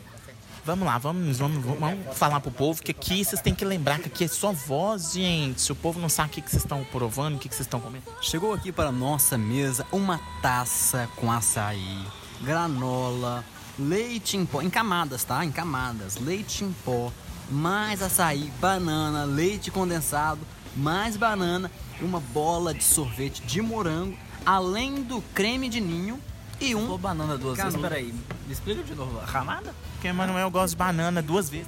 [0.64, 4.06] Vamos lá, vamos, vamos, vamos falar pro povo que aqui vocês têm que lembrar que
[4.06, 5.70] aqui é só voz, gente.
[5.72, 8.04] O povo não sabe o que vocês estão provando, o que que vocês estão comendo.
[8.22, 12.06] Chegou aqui para a nossa mesa uma taça com açaí,
[12.40, 13.44] granola,
[13.76, 15.44] leite em pó, em camadas, tá?
[15.44, 16.16] Em camadas.
[16.16, 17.12] Leite em pó,
[17.50, 20.40] mais açaí, banana, leite condensado,
[20.76, 26.18] mais banana, uma bola de sorvete de morango, além do creme de ninho
[26.60, 27.88] e um banana duas vezes, Canudo.
[27.88, 28.14] peraí.
[28.46, 29.18] Me explica de novo.
[29.24, 29.74] Ramada?
[29.94, 31.66] Porque Emanuel gosta de banana duas vezes.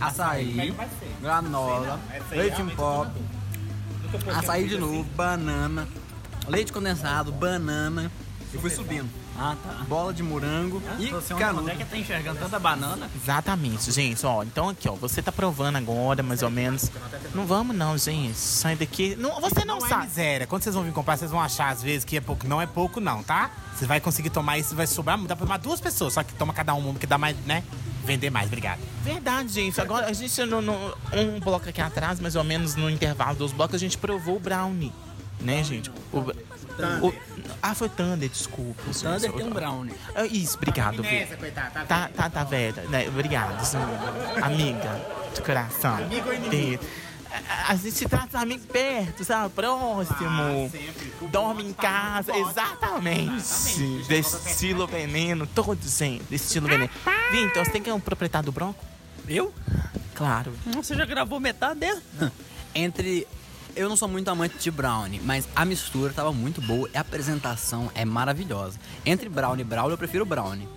[0.00, 0.74] açaí,
[1.20, 1.98] granola,
[2.30, 3.06] leite em pó,
[4.34, 5.88] açaí de novo, banana,
[6.48, 8.10] leite condensado, banana.
[8.52, 9.08] E fui subindo.
[9.38, 9.84] Ah, tá.
[9.88, 11.62] Bola de morango e Você canudo.
[11.62, 13.10] onde é que tá enxergando tanta banana?
[13.14, 14.24] Exatamente, gente.
[14.24, 16.90] Ó, então aqui, ó, você tá provando agora, mais ou menos.
[17.34, 18.34] Não vamos não, gente.
[18.36, 19.14] Sai daqui.
[19.16, 20.04] Não, você não, Não é sabe.
[20.06, 20.46] miséria.
[20.46, 22.46] Quando vocês vão vir comprar, vocês vão achar às vezes que é pouco.
[22.48, 23.50] Não é pouco, não, tá?
[23.74, 25.18] Você vai conseguir tomar isso, vai sobrar.
[25.18, 27.62] Dá pra tomar duas pessoas, só que toma cada uma, porque dá mais, né?
[28.04, 28.78] Vender mais, obrigado.
[29.02, 29.80] Verdade, gente.
[29.80, 33.52] Agora a gente no, no- um bloco aqui atrás, mais ou menos no intervalo dos
[33.52, 34.92] blocos, a gente provou o brownie,
[35.40, 35.90] né, gente?
[36.12, 37.14] O, o-
[37.70, 38.82] ah, foi Thunder, desculpa.
[38.86, 39.02] gente.
[39.02, 39.94] Thunder tem um brownie.
[40.14, 41.02] Ah, Isso, obrigado.
[41.02, 41.84] Nessa, coitada, tá?
[41.84, 42.82] Tá, tá, tá velha.
[42.84, 43.08] Né?
[43.08, 43.88] Obrigado, senhor.
[44.42, 45.00] amiga
[45.34, 45.96] de coração.
[45.96, 46.84] Amigo ou inimigo?
[47.68, 49.52] A, gente trata os amigos perto, sabe?
[49.52, 50.70] Próximo.
[51.30, 52.34] Dorme em casa.
[52.34, 54.04] Exatamente.
[54.08, 55.46] Desse estilo veneno.
[55.46, 56.22] Todo, gente.
[56.24, 56.90] Desse estilo veneno.
[57.30, 58.82] Vitor, você tem que é um proprietário do Bronco?
[59.28, 59.52] Eu?
[60.14, 60.52] Claro.
[60.66, 62.00] Você já gravou metade dele?
[62.74, 63.26] Entre
[63.76, 67.00] eu não sou muito amante de brownie, mas a mistura tava muito boa e a
[67.02, 68.78] apresentação é maravilhosa.
[69.04, 70.68] Entre brownie e brownie, eu prefiro brownie.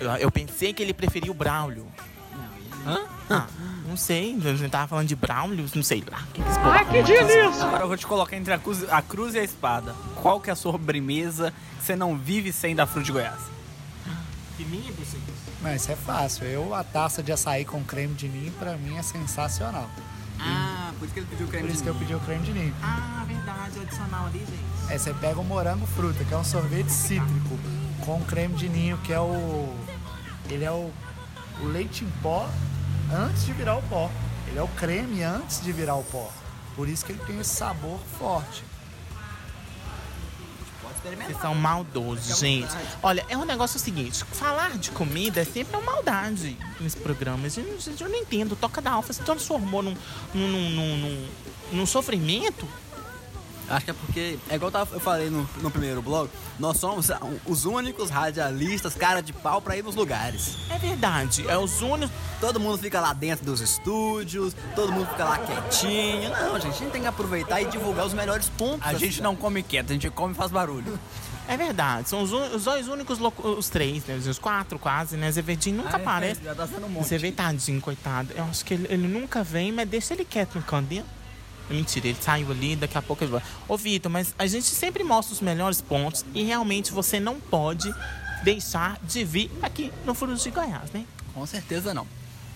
[0.00, 1.86] Eu, eu pensei que ele preferia o Braulio.
[2.86, 3.00] Hã?
[3.30, 3.46] Ah,
[3.86, 4.36] não sei.
[4.44, 6.22] A gente tava falando de Braulio, não sei lá.
[6.32, 7.64] Que que Ai, que essas- delícia!
[7.64, 9.94] Agora eu vou te colocar entre a cruz, a cruz e a espada.
[10.16, 13.40] Qual que é a sobremesa que você não vive sem da Fruta de Goiás?
[14.56, 15.16] Que minha, você?
[15.62, 16.44] Mas isso é fácil.
[16.46, 19.88] Eu, a taça de açaí com creme de ninho, pra mim é sensacional.
[20.40, 22.52] Ah, por isso que ele pediu creme Por isso que eu pedi o creme de
[22.52, 22.74] ninho.
[22.82, 24.92] Ah, verdade, o adicional ali, gente.
[24.92, 27.58] É, você pega o morango fruta, que é um sorvete cítrico,
[28.04, 29.74] com creme de ninho, que é o.
[30.48, 30.90] Ele é o,
[31.60, 32.48] o leite em pó
[33.12, 34.10] antes de virar o pó.
[34.48, 36.30] Ele é o creme antes de virar o pó.
[36.74, 38.64] Por isso que ele tem esse sabor forte.
[41.26, 42.68] Vocês são maldosos, gente.
[43.02, 47.46] Olha, é um negócio seguinte: falar de comida é sempre uma maldade nesse programa.
[47.48, 48.56] Não- eu não entendo.
[48.56, 49.96] Toca da Alfa se transformou num,
[50.34, 51.28] num, num, num-
[51.72, 52.66] num sofrimento.
[53.68, 57.08] Acho que é porque, é igual eu falei no, no primeiro blog, nós somos
[57.44, 60.56] os únicos radialistas, cara de pau, pra ir nos lugares.
[60.70, 62.14] É verdade, é os únicos.
[62.40, 66.30] Todo mundo fica lá dentro dos estúdios, todo mundo fica lá quietinho.
[66.30, 68.86] Não, gente, a gente tem que aproveitar e divulgar os melhores pontos.
[68.86, 69.22] A gente cidade.
[69.22, 70.98] não come quieto, a gente come e faz barulho.
[71.48, 74.16] É verdade, são os, os dois únicos, os três, né?
[74.16, 75.32] Os quatro quase, né?
[75.32, 76.44] Zeverdinho nunca Ah, é, aparece.
[76.44, 77.08] já tá sendo um monte.
[77.80, 78.34] Coitado.
[78.36, 81.06] Eu acho que ele, ele nunca vem, mas deixa ele quieto no canto dele.
[81.70, 83.42] Mentira, ele saiu ali, daqui a pouco ele vai.
[83.68, 87.92] Ô, Vitor, mas a gente sempre mostra os melhores pontos e realmente você não pode
[88.42, 91.04] deixar de vir aqui no Frutos de Goiás, né?
[91.34, 92.06] Com certeza não.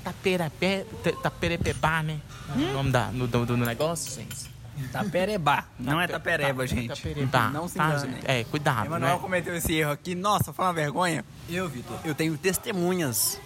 [0.02, 2.20] Taperapé, ta- Taperepebá, né?
[2.54, 4.50] O nome da, no, do, do negócio, gente.
[4.90, 6.88] Taperebá, não é Tape- tapereba, ta- gente.
[6.88, 8.12] Taperebá, Não se tá, engane.
[8.14, 8.24] gente?
[8.30, 9.20] É, cuidado, Emanuel né?
[9.20, 10.14] cometeu esse erro aqui.
[10.14, 11.24] Nossa, foi uma vergonha.
[11.48, 13.38] Eu, Vitor, eu tenho testemunhas.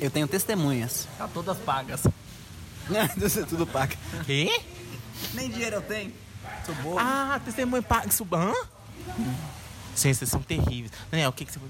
[0.00, 1.06] Eu tenho testemunhas.
[1.18, 2.02] Tá todas pagas.
[3.22, 3.96] Isso é tudo paga.
[4.24, 4.60] Quê?
[5.34, 6.12] Nem dinheiro eu tenho.
[6.64, 6.98] Sou bobo.
[6.98, 8.08] Ah, testemunha paga.
[8.08, 8.52] Isso, hã?
[9.96, 10.92] Gente, vocês são terríveis.
[11.10, 11.60] Daniel, o que, que você.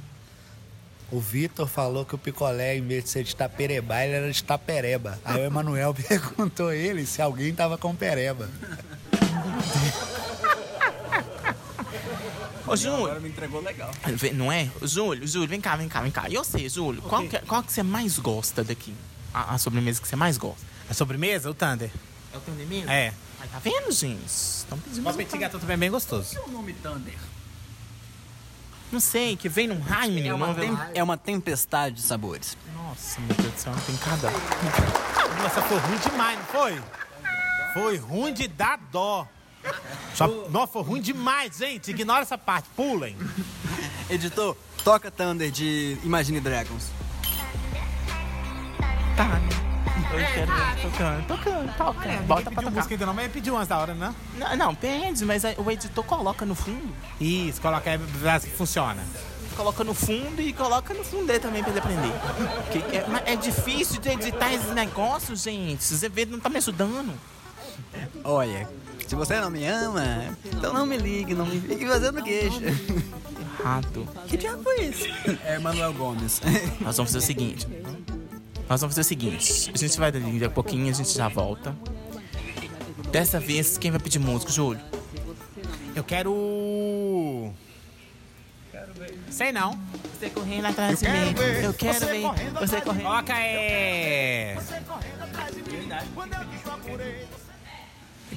[1.11, 4.45] O Vitor falou que o picolé, em vez de ser de taperebá, ele era de
[4.45, 5.19] tapereba.
[5.25, 8.49] Aí o Emanuel perguntou a ele se alguém tava com pereba.
[12.71, 13.07] Ô, Júlio.
[13.07, 13.91] Agora me entregou legal.
[14.35, 14.71] Não é?
[14.83, 16.29] Júlio, Júlio, vem cá, vem cá, vem cá.
[16.29, 18.95] E você, Júlio, qual, que, qual que você mais gosta daqui?
[19.35, 20.65] A, a sobremesa que você mais gosta?
[20.89, 21.91] A sobremesa, o Thunder.
[22.33, 22.89] É o Thunder mesmo?
[22.89, 23.13] É.
[23.41, 24.27] Ai, tá vendo, gente?
[24.27, 26.39] Estão pedindo um petit gâteau também é bem gostoso.
[26.47, 27.15] o nome Thunder?
[28.93, 30.35] Não sei, que vem num raio, É menino.
[30.37, 32.57] uma, não tem- é uma tempestade de sabores.
[32.75, 34.31] Nossa, meu Deus do céu, tem cada.
[35.43, 36.83] Nossa, foi ruim demais, não foi?
[37.73, 39.27] Foi ruim de dar dó.
[40.15, 41.91] Só, nossa, foi ruim demais, gente.
[41.93, 43.17] Ignora essa parte, pulem.
[44.09, 46.89] Editor, toca Thunder de Imagine Dragons.
[49.17, 49.70] Tá, né?
[50.13, 52.09] Eu quero ver tocando, tocando, toca.
[52.27, 52.71] Bota pra Pediu tocar.
[52.71, 54.15] música ainda não, mas pediu umas da hora, né?
[54.37, 56.93] Não, não, pede, mas aí o editor coloca no fundo.
[57.21, 57.99] Isso, coloca aí,
[58.57, 59.03] funciona.
[59.57, 62.13] Coloca no fundo e coloca no fundo dele também pra ele aprender.
[62.73, 65.85] Que é, mas é difícil de editar esses negócios, gente.
[65.85, 67.13] Você vê, não tá me ajudando.
[68.25, 68.69] Olha,
[69.07, 70.05] se você não me ama,
[70.47, 72.61] então não me ligue, não me fique fazendo queixa.
[73.61, 74.09] Errado.
[74.27, 75.05] Que diabo foi isso?
[75.45, 76.41] É Manuel Gomes.
[76.81, 77.67] Nós vamos fazer o seguinte.
[78.71, 79.69] Nós vamos fazer o seguinte.
[79.75, 81.75] A gente vai dali a pouquinho, a gente já volta.
[83.11, 84.81] Dessa vez, quem vai pedir música, Júlio?
[85.93, 87.53] Eu quero.
[89.29, 89.77] Sei não.
[90.15, 91.35] Você correndo atrás de mim.
[91.65, 92.97] Eu quero você ver correndo você atrás de correndo.
[92.99, 93.03] mim.
[93.03, 94.57] Coloca é.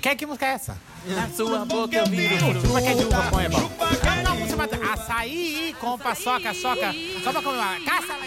[0.01, 0.77] Que, que música é essa?
[1.05, 2.67] Na sua boca eu viro fruto.
[2.67, 3.71] Uma que é de uva, põe, é bom.
[3.79, 4.93] Ah, não, você mata.
[4.93, 6.91] Açaí com paçoca, soca.
[7.23, 7.79] Só pra comer uma.
[7.85, 8.22] Caça lá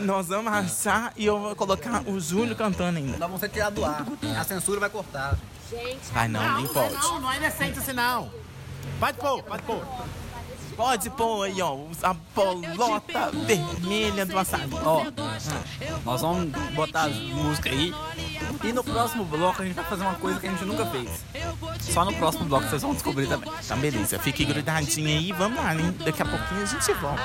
[0.00, 3.12] Nós vamos achar e eu vou colocar o Júlio cantando ainda.
[3.12, 4.04] Nós vamos ser tirados do ar.
[4.38, 5.36] A censura vai cortar.
[6.12, 6.94] Vai não, nem pode.
[6.94, 8.30] Não, não é decente assim, não.
[8.98, 9.84] Pode pôr, pode pôr.
[10.82, 14.68] Pode pôr aí, ó, a bolota vermelha do açaí.
[14.84, 15.04] Ó,
[16.04, 17.94] nós vamos botar as músicas aí.
[18.64, 21.24] E no próximo bloco a gente vai fazer uma coisa que a gente nunca fez.
[21.82, 23.48] Só no próximo bloco vocês vão descobrir também.
[23.68, 24.18] Tá, beleza.
[24.18, 25.30] Fique grudadinho aí.
[25.30, 25.94] Vamos lá, né?
[26.04, 27.22] Daqui a pouquinho a gente volta.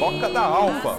[0.00, 0.96] Toca da Alfa.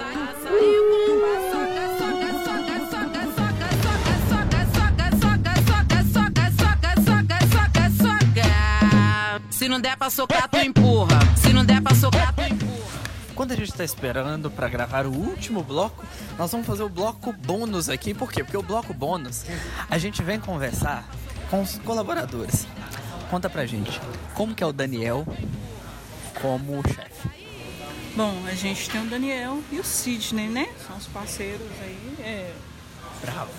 [9.57, 11.17] Se não der pra socar, tu empurra.
[11.35, 13.01] Se não der pra socar, tu empurra.
[13.33, 16.05] Quando a gente tá esperando pra gravar o último bloco,
[16.37, 18.13] nós vamos fazer o bloco bônus aqui.
[18.13, 18.43] Por quê?
[18.43, 19.45] Porque o bloco bônus,
[19.89, 21.09] a gente vem conversar
[21.49, 22.67] com os colaboradores.
[23.31, 23.99] Conta pra gente,
[24.35, 25.25] como que é o Daniel
[26.39, 27.27] como chefe?
[28.15, 30.69] Bom, a gente tem o Daniel e o Sidney, né?
[30.85, 32.15] São os parceiros aí.
[32.19, 32.53] É...
[33.21, 33.51] Bravo.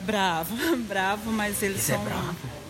[0.00, 0.56] Bravo,
[0.88, 2.61] bravo, mas eles Esse é são, bravo.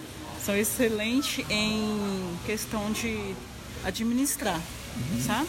[0.44, 3.34] São excelentes em questão de
[3.84, 4.60] administrar,
[4.96, 5.22] Uhum.
[5.24, 5.48] sabe?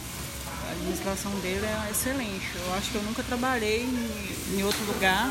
[0.68, 2.46] A administração dele é excelente.
[2.56, 5.30] Eu acho que eu nunca trabalhei em, em outro lugar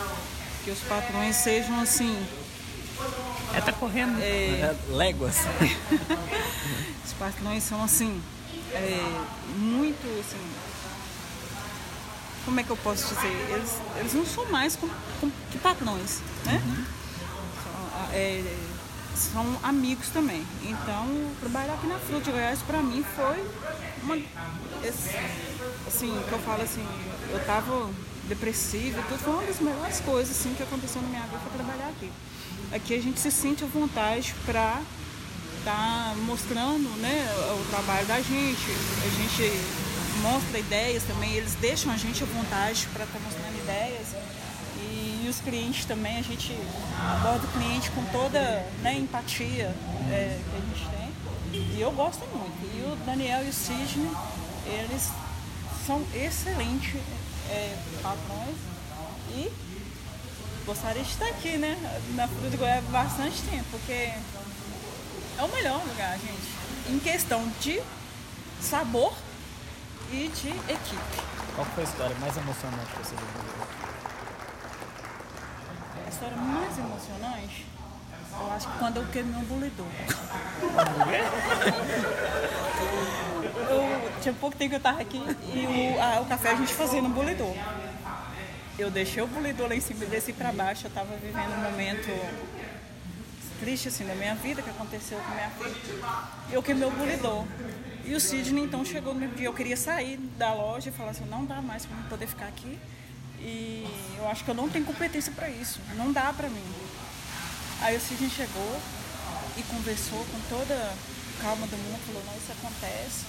[0.65, 2.15] que os patrões sejam assim.
[3.55, 4.21] É, tá correndo.
[4.21, 5.37] É, Léguas.
[7.05, 8.21] os patrões são assim,
[8.73, 9.23] é,
[9.57, 10.47] muito assim.
[12.45, 13.47] Como é que eu posso dizer?
[13.51, 14.89] Eles, eles não são mais com,
[15.21, 16.61] com- que patrões, né?
[17.63, 18.43] São, é,
[19.15, 20.45] são amigos também.
[20.63, 21.07] Então,
[21.41, 23.45] trabalhar aqui na Fruta de Goiás para mim foi
[24.03, 24.17] uma.
[25.87, 26.87] assim, que eu falo assim,
[27.31, 27.91] eu tava
[28.29, 31.89] depressiva tudo, foi uma das melhores coisas assim, que aconteceu na minha vida foi trabalhar
[31.89, 32.11] aqui.
[32.73, 34.81] Aqui a gente se sente à vontade para
[35.65, 37.29] tá mostrando né,
[37.61, 38.71] o trabalho da gente.
[39.05, 39.53] A gente
[40.23, 44.09] mostra ideias também, eles deixam a gente à vontade para estar mostrando ideias.
[44.83, 46.57] E, os clientes também, a gente
[47.17, 48.39] aborda o cliente com toda
[48.83, 49.75] né, empatia
[50.11, 51.73] é, que a gente tem.
[51.77, 52.77] E eu gosto muito.
[52.77, 54.11] E o Daniel e o Sidney,
[54.67, 55.11] eles
[55.87, 57.01] são excelentes
[57.51, 58.57] é, patrões
[59.31, 59.51] e
[60.65, 61.77] gostaria de estar aqui, né?
[62.15, 66.93] Na Fruta de Goiás há bastante tempo, porque é o melhor lugar, gente.
[66.95, 67.83] Em questão de
[68.61, 69.13] sabor
[70.11, 71.23] e de equipe.
[71.55, 73.92] Qual foi a história mais emocionante que você viveu?
[76.13, 77.65] A história mais emocionante,
[78.39, 79.87] eu acho que quando eu queimei um bulidor.
[83.71, 86.75] eu, tinha pouco tempo que eu tava aqui e o, a- o café a gente
[86.75, 87.55] fazia no bulidor.
[88.79, 90.87] Eu deixei o bulidor lá em cima e desci pra baixo.
[90.87, 92.11] Eu tava vivendo um momento
[93.61, 95.75] triste assim da minha vida que aconteceu com minha filha.
[96.51, 97.47] Eu queimei o bulidor.
[98.05, 99.47] E o Sidney então chegou no dia.
[99.47, 102.49] Eu queria sair da loja e falar assim, não dá mais pra mim poder ficar
[102.49, 102.79] aqui.
[103.43, 103.87] E
[104.17, 105.81] eu acho que eu não tenho competência pra isso.
[105.97, 106.65] Não dá pra mim.
[107.81, 108.81] Aí o Sidney chegou
[109.57, 113.25] e conversou com toda a calma do mundo, falou, não, isso acontece.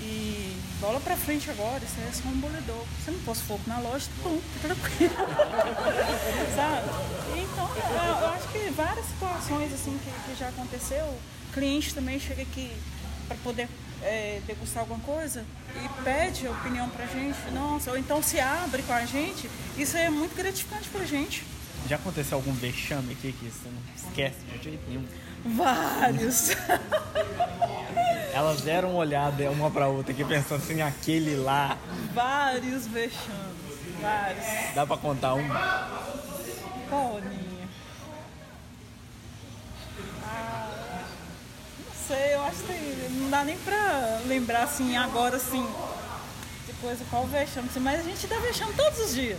[0.00, 2.84] E bola pra frente agora, isso é só um boledor.
[3.04, 5.14] Você não pôs fogo na loja, tá bom, tá tranquilo.
[6.56, 6.88] Sabe?
[7.38, 11.18] Então, eu, acho que várias situações assim que, que já aconteceu,
[11.52, 12.70] cliente também chega aqui
[13.28, 13.68] para poder
[14.02, 15.44] é, degustar alguma coisa
[15.74, 20.08] e pede opinião pra gente, nossa, ou então se abre com a gente, isso é
[20.10, 21.44] muito gratificante pra gente.
[21.88, 25.04] Já aconteceu algum vexame aqui que você não esquece de jeito nenhum?
[25.54, 26.50] Vários.
[28.34, 31.78] Elas deram uma olhada uma pra outra aqui pensando assim, aquele lá.
[32.12, 33.56] Vários vexames.
[34.00, 34.74] Vários.
[34.74, 35.48] Dá pra contar um?
[36.90, 37.68] Paulinha.
[40.24, 40.65] Ah,
[42.06, 45.66] sei, eu acho que tem- não dá nem pra lembrar assim agora assim.
[46.66, 49.38] De coisa qual vexame, assim, mas a gente dá vexame todos os dias.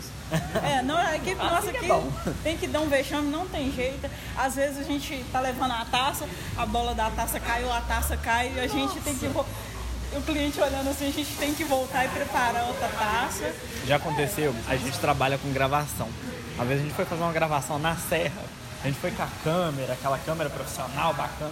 [0.64, 2.12] É, não, a equipe Assim nossa é aqui bom.
[2.44, 4.10] tem que dar um vexame, não tem jeito.
[4.38, 8.18] Às vezes a gente tá levando a taça, a bola da taça caiu, a taça
[8.18, 9.26] cai e a gente tem que.
[9.28, 13.54] O cliente olhando assim, a gente tem que voltar e preparar outra taça.
[13.86, 16.08] Já aconteceu, a gente trabalha com gravação.
[16.56, 18.42] Uma vez a gente foi fazer uma gravação na serra.
[18.84, 21.52] A gente foi com a câmera, aquela câmera profissional bacana.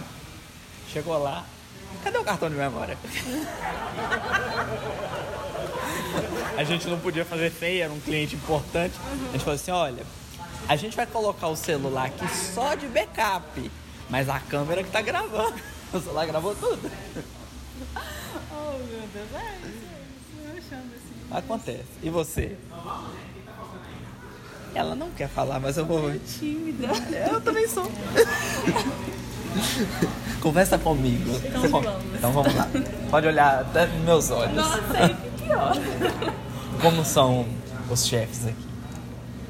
[0.92, 1.44] Chegou lá.
[2.02, 2.96] Cadê o cartão de memória?
[6.56, 8.94] A gente não podia fazer feia, era um cliente importante.
[9.28, 10.04] A gente falou assim, olha,
[10.68, 13.70] a gente vai colocar o celular aqui só de backup,
[14.08, 15.54] mas a câmera que tá gravando.
[15.94, 16.90] O celular gravou tudo.
[18.50, 21.14] Oh meu Deus, é isso, isso, vexame assim.
[21.30, 21.84] Acontece.
[22.02, 22.56] E você?
[24.74, 26.10] Ela não quer falar, mas eu vou.
[26.18, 26.88] Tímida.
[27.30, 27.84] Eu também sou.
[30.40, 31.30] Conversa comigo.
[31.44, 31.92] Então Você vamos.
[32.14, 32.68] Então vamos lá.
[33.10, 34.54] Pode olhar até nos meus olhos.
[34.54, 35.72] Nossa, aí que pior.
[36.80, 37.46] Como são
[37.90, 38.66] os chefes aqui?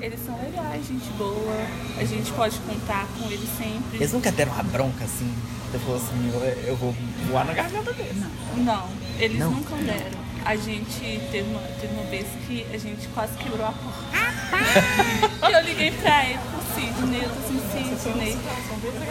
[0.00, 1.56] Eles são legais, gente boa.
[1.98, 3.96] A gente pode contar com eles sempre.
[3.96, 5.32] Eles nunca deram uma bronca assim?
[5.70, 6.94] Você falou assim, eu, eu vou
[7.28, 8.16] voar na garganta deles.
[8.56, 8.88] Não,
[9.18, 9.50] eles Não?
[9.50, 10.25] nunca deram.
[10.46, 15.50] A gente teve uma, teve uma vez que a gente quase quebrou a porta.
[15.50, 18.38] e eu liguei pra ele, pro Sidney, eu tô assim, Sidney.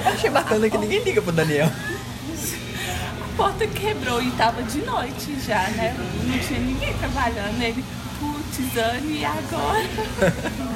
[0.05, 1.67] Eu achei bacana que ninguém liga pro Daniel.
[1.67, 5.93] A porta quebrou e tava de noite já, né?
[6.23, 7.61] Não tinha ninguém trabalhando.
[7.61, 7.83] Ele,
[8.17, 9.89] putz, Anne, e agora?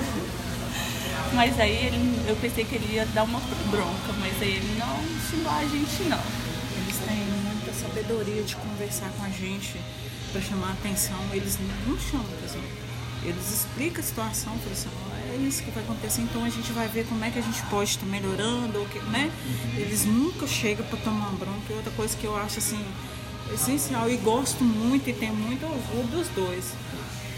[1.31, 3.39] Mas aí ele, eu pensei que ele ia dar uma
[3.69, 4.97] bronca, mas aí ele não
[5.29, 6.19] xingou a gente não.
[6.81, 9.79] Eles têm muita sabedoria de conversar com a gente
[10.31, 11.17] para chamar a atenção.
[11.31, 11.57] Eles
[11.87, 12.61] não chamam a atenção.
[13.23, 16.71] Eles explicam a situação, falam assim, "Ó, é isso que vai acontecer, então a gente
[16.71, 19.29] vai ver como é que a gente pode estar melhorando, ou que, né?
[19.75, 21.73] Eles nunca chegam para tomar uma bronca.
[21.73, 22.83] Outra coisa que eu acho assim,
[23.53, 26.73] essencial e gosto muito e tenho muito orgulho dos dois.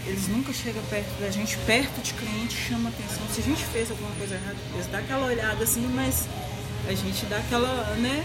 [0.06, 3.22] Eles nunca chegam perto da gente, perto de cliente, chama atenção.
[3.32, 6.26] Se a gente fez alguma coisa errada, eles dão aquela olhada assim, mas
[6.88, 8.24] a gente dá aquela, né?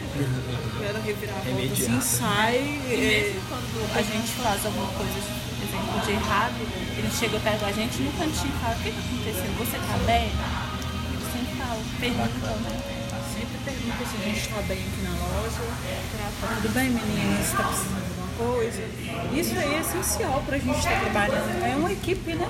[0.75, 2.55] Aquela reviravolta assim, sai.
[2.57, 5.13] E é, mesmo quando a gente faz alguma coisa,
[5.67, 6.55] exemplo, de errado,
[6.97, 9.57] ele chega perto da gente no cantinho e fala, o que está acontecendo?
[9.57, 10.31] Você tá bem?
[11.13, 12.97] Ele sempre fala, pergunta, né?
[13.33, 15.61] Sempre pergunta se a gente está bem aqui na loja.
[16.41, 17.45] Tá tudo bem, meninas?
[17.45, 18.81] Está precisando de alguma coisa?
[19.33, 21.63] Isso aí é essencial para a gente estar trabalhando.
[21.63, 22.49] É uma equipe, né?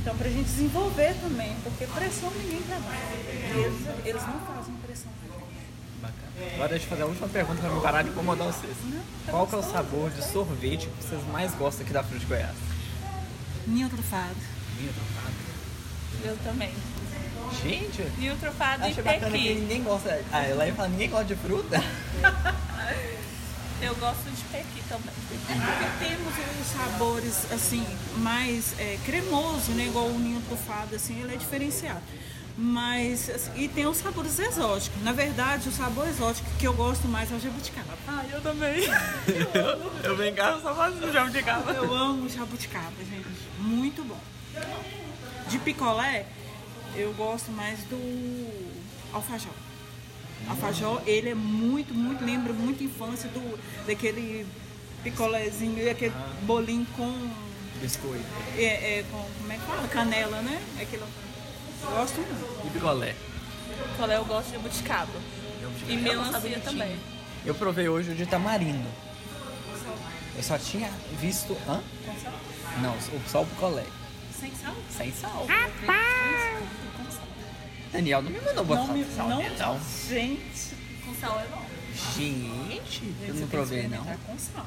[0.00, 3.00] Então, para a gente desenvolver também, porque pressão ninguém trabalha.
[3.54, 3.74] Eles,
[4.06, 5.12] eles não fazem pressão.
[6.54, 8.76] Agora deixa eu fazer a última pergunta pra não parar de incomodar vocês.
[9.28, 12.26] Qual que é o sabor de sorvete que vocês mais gostam aqui da Fruta de
[12.26, 12.56] Goiás?
[13.66, 14.34] Ninho trufado.
[14.78, 15.34] Vinho trocado.
[16.24, 16.72] Eu também.
[17.62, 19.54] Gente, E o trufado e bacana que pequi.
[19.54, 20.22] ninguém gosta.
[20.32, 21.82] Ah, ela ia falar, ninguém gosta de fruta?
[23.82, 25.14] Eu gosto de pequi também.
[25.46, 27.86] Porque temos os sabores assim,
[28.18, 29.86] mais é, cremoso, né?
[29.86, 32.02] Igual o ninho trufado, assim, ele é diferenciado.
[32.56, 35.02] Mas, assim, e tem os sabores exóticos.
[35.02, 37.96] Na verdade, o sabor exótico que eu gosto mais é o jabuticaba.
[38.06, 38.84] Ah, eu também.
[40.04, 41.72] eu venho em casa só fazendo jabuticaba.
[41.72, 43.26] Eu amo jabuticaba, gente.
[43.58, 44.20] Muito bom.
[45.48, 46.26] De picolé,
[46.94, 48.70] eu gosto mais do
[49.12, 49.52] alfajor.
[50.48, 54.46] Alfajor, ele é muito, muito, lembra muito a infância do, daquele
[55.02, 57.30] picolézinho e aquele bolinho com,
[57.80, 58.24] Biscoito.
[58.56, 59.88] é, é, com, como é que fala?
[59.88, 60.60] Canela, né?
[60.80, 61.29] Aquilo, eu
[61.88, 62.66] gosto muito.
[62.66, 63.14] E picolé.
[63.96, 64.16] Qual é?
[64.16, 65.12] Eu gosto de jabuticaba.
[65.88, 66.96] E melancia também.
[67.44, 68.88] Eu provei hoje o de tamarindo.
[70.36, 71.56] Eu só tinha visto.
[71.68, 71.82] Hã?
[72.06, 72.32] Com sal?
[72.82, 73.84] Não, o- só o picolé.
[74.38, 74.74] Sem sal?
[74.96, 75.46] Sem sal.
[77.92, 79.80] Daniel não me mandou botar Não me- sal não- nele, não.
[80.08, 80.74] Gente,
[81.04, 81.66] Com sal é bom.
[82.16, 84.04] Gente, eu não provei não.
[84.04, 84.66] com sal.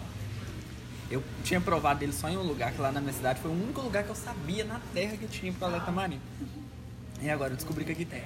[1.10, 3.54] Eu tinha provado ele só em um lugar, que lá na minha cidade foi o
[3.54, 6.22] único lugar que eu sabia na terra que tinha picolé de tamarindo.
[7.24, 8.22] E agora eu descobri que aqui tem.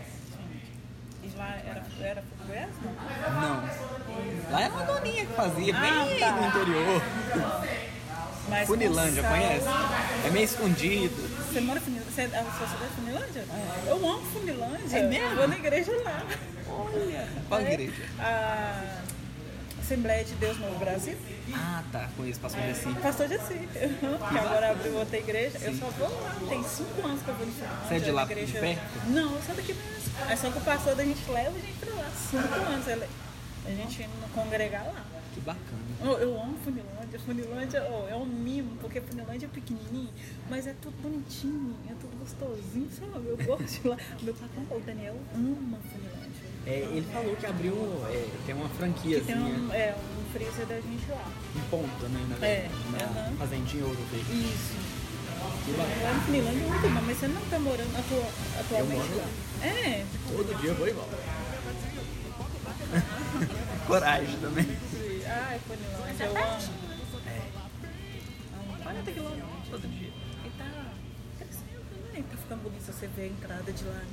[1.23, 2.67] E lá era, era português?
[2.81, 4.51] Não.
[4.51, 6.31] Lá é uma doninha que fazia, bem Ah, tá.
[6.31, 7.01] no interior.
[8.49, 9.31] Mas Funilândia, sal.
[9.31, 9.67] conhece?
[10.25, 11.15] É meio escondido.
[11.53, 12.11] Você mora em Funilândia?
[12.11, 13.45] Você, cidade é Funilândia?
[13.85, 14.97] Eu amo Funilândia.
[14.97, 15.27] É mesmo?
[15.29, 16.23] Eu vou na igreja lá.
[16.67, 17.27] Olha.
[17.47, 18.03] Qual É, igreja?
[19.87, 21.15] Assembleia de Deus no Brasil.
[21.53, 22.09] Ah, tá.
[22.17, 22.93] Conheço, pastor Desi.
[23.01, 23.53] Pastor de Si.
[23.53, 25.57] Que agora abriu outra igreja.
[25.61, 26.35] Eu só vou lá.
[26.49, 27.87] Tem cinco anos que eu vou no Funilândia.
[27.87, 28.51] Você é de lá, igreja...
[28.51, 29.07] de perto?
[29.07, 30.29] Não, eu sou daqui mesmo.
[30.29, 32.11] É só que o pastor da gente leva a gente pra lá.
[32.11, 32.85] Cinco anos.
[32.85, 33.07] Ele-
[33.65, 35.05] A gente indo congregar lá.
[35.33, 35.79] Que bacana.
[36.03, 37.19] Eu, eu amo Funilândia.
[37.25, 40.11] Funilândia oh, é um mimo, porque Funilândia é pequenininho,
[40.49, 43.25] mas é tudo bonitinho, é tudo gostosinho, sabe?
[43.25, 43.95] Eu gosto de lá.
[44.21, 46.46] Meu patrão, o Daniel, ama Funilândia.
[46.69, 47.73] É, ele falou que abriu,
[48.09, 51.23] é, tem uma franquia Que tem um, é, um freezer da gente lá.
[51.55, 52.25] em ponta, né?
[52.29, 53.35] Na, É, na aham.
[53.37, 54.29] fazendinha Ouro Verde.
[54.33, 54.75] Isso.
[55.63, 55.71] Que.
[55.71, 58.25] Lá em Funilândia é muito bom, mas você não tá morando atua,
[58.59, 59.25] atualmente lá.
[59.65, 60.05] É.
[60.29, 61.07] Todo dia eu vou igual.
[63.87, 64.65] Coragem também.
[65.25, 66.61] Ai, Funilândia, eu amo.
[67.27, 67.41] É.
[68.83, 70.11] 40 quilômetros todo dia.
[70.45, 70.65] E tá
[71.37, 72.23] crescendo também.
[72.23, 74.05] Tá ficando bonito você ver a entrada de lá, né?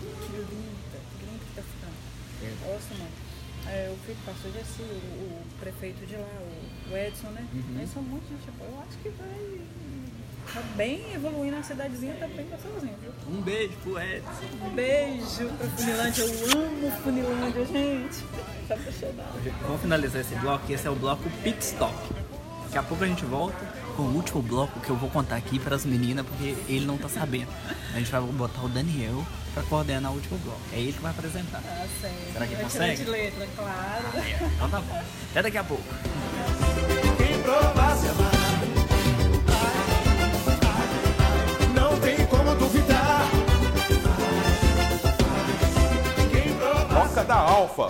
[0.00, 1.62] Que linda, que linda que tá
[2.48, 3.34] muito.
[3.66, 6.28] É, o filho pastor Jessi, o, o prefeito de lá,
[6.90, 7.46] o, Edson, né?
[7.52, 7.76] Uhum.
[7.78, 8.70] Eles são muito gente boa.
[8.70, 9.60] Eu acho que vai.
[10.52, 13.12] Tá bem evoluindo a cidadezinha, tá bem gostosinho, viu?
[13.26, 14.30] Um beijo pro Edson.
[14.62, 16.22] Um beijo pra Funilândia.
[16.22, 18.24] Eu amo Funilândia, gente.
[18.68, 19.24] Tá apaixonada.
[19.62, 21.96] Vamos finalizar esse bloco, esse é o bloco Pit Stop.
[22.64, 23.56] Daqui a pouco a gente volta
[23.96, 26.98] com o último bloco que eu vou contar aqui para as meninas, porque ele não
[26.98, 27.48] tá sabendo.
[27.94, 29.24] A gente vai botar o Daniel
[29.54, 30.60] para coordenar o último bloco.
[30.72, 31.62] É ele que vai apresentar.
[31.62, 32.32] Tá certo.
[32.32, 33.04] Será que Vai consegue?
[33.04, 34.04] de letra, claro.
[34.56, 35.02] Então tá bom.
[35.30, 35.84] Até daqui a pouco.
[37.16, 38.30] Quem provasse amar
[41.74, 43.22] Não tem como duvidar
[46.88, 47.88] Toca da Alfa.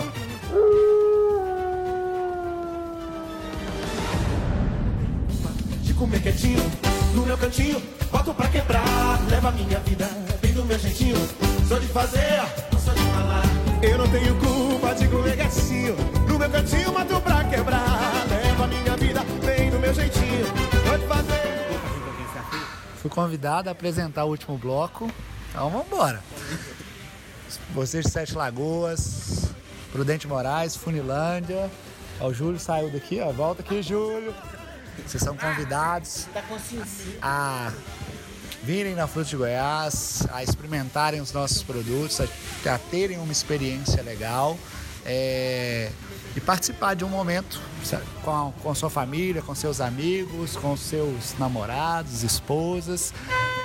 [5.83, 6.63] de comer quietinho
[7.15, 8.85] No meu cantinho, boto pra quebrar
[9.29, 10.09] Leva a minha vida
[10.55, 11.17] do meu jeitinho
[11.69, 12.43] Sou de fazer,
[12.73, 13.43] não sou de falar
[13.83, 15.97] Eu não tenho culpa de comer quietinho
[16.29, 20.47] No meu cantinho, mato pra quebrar Leva a minha vida bem do meu jeitinho
[20.87, 21.55] Sou de fazer
[22.97, 25.11] Fui convidado a apresentar o último bloco.
[25.51, 26.25] Então vamos embora.
[27.75, 29.51] Vocês de Sete Lagoas,
[29.93, 31.71] Prudente Moraes, Funilândia.
[32.19, 33.31] Ó, o Júlio saiu daqui, ó.
[33.31, 34.35] Volta aqui, Júlio.
[35.07, 37.19] Vocês são convidados Tá consciência.
[37.21, 37.71] a
[38.65, 44.03] virem na Fruta de Goiás, a experimentarem os nossos produtos, a, a terem uma experiência
[44.03, 44.57] legal.
[45.07, 45.91] é,
[46.37, 47.61] e participar de um momento
[48.25, 53.13] com a, com sua família, com seus amigos, com seus namorados, esposas.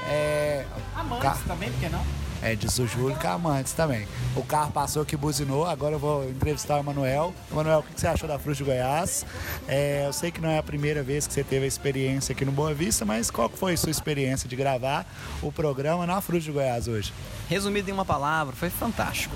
[0.07, 2.05] É, Amantes ca- também, por que não?
[2.41, 4.07] É, diz o Júlio que é amantes também.
[4.35, 7.33] O carro passou que buzinou, agora eu vou entrevistar o Emanuel.
[7.51, 9.25] Emanuel, o que você achou da Fruta de Goiás?
[9.67, 12.45] É, eu sei que não é a primeira vez que você teve a experiência aqui
[12.45, 15.05] no Boa Vista, mas qual foi a sua experiência de gravar
[15.41, 17.13] o programa na Fruta de Goiás hoje?
[17.49, 19.35] Resumido em uma palavra, foi fantástico.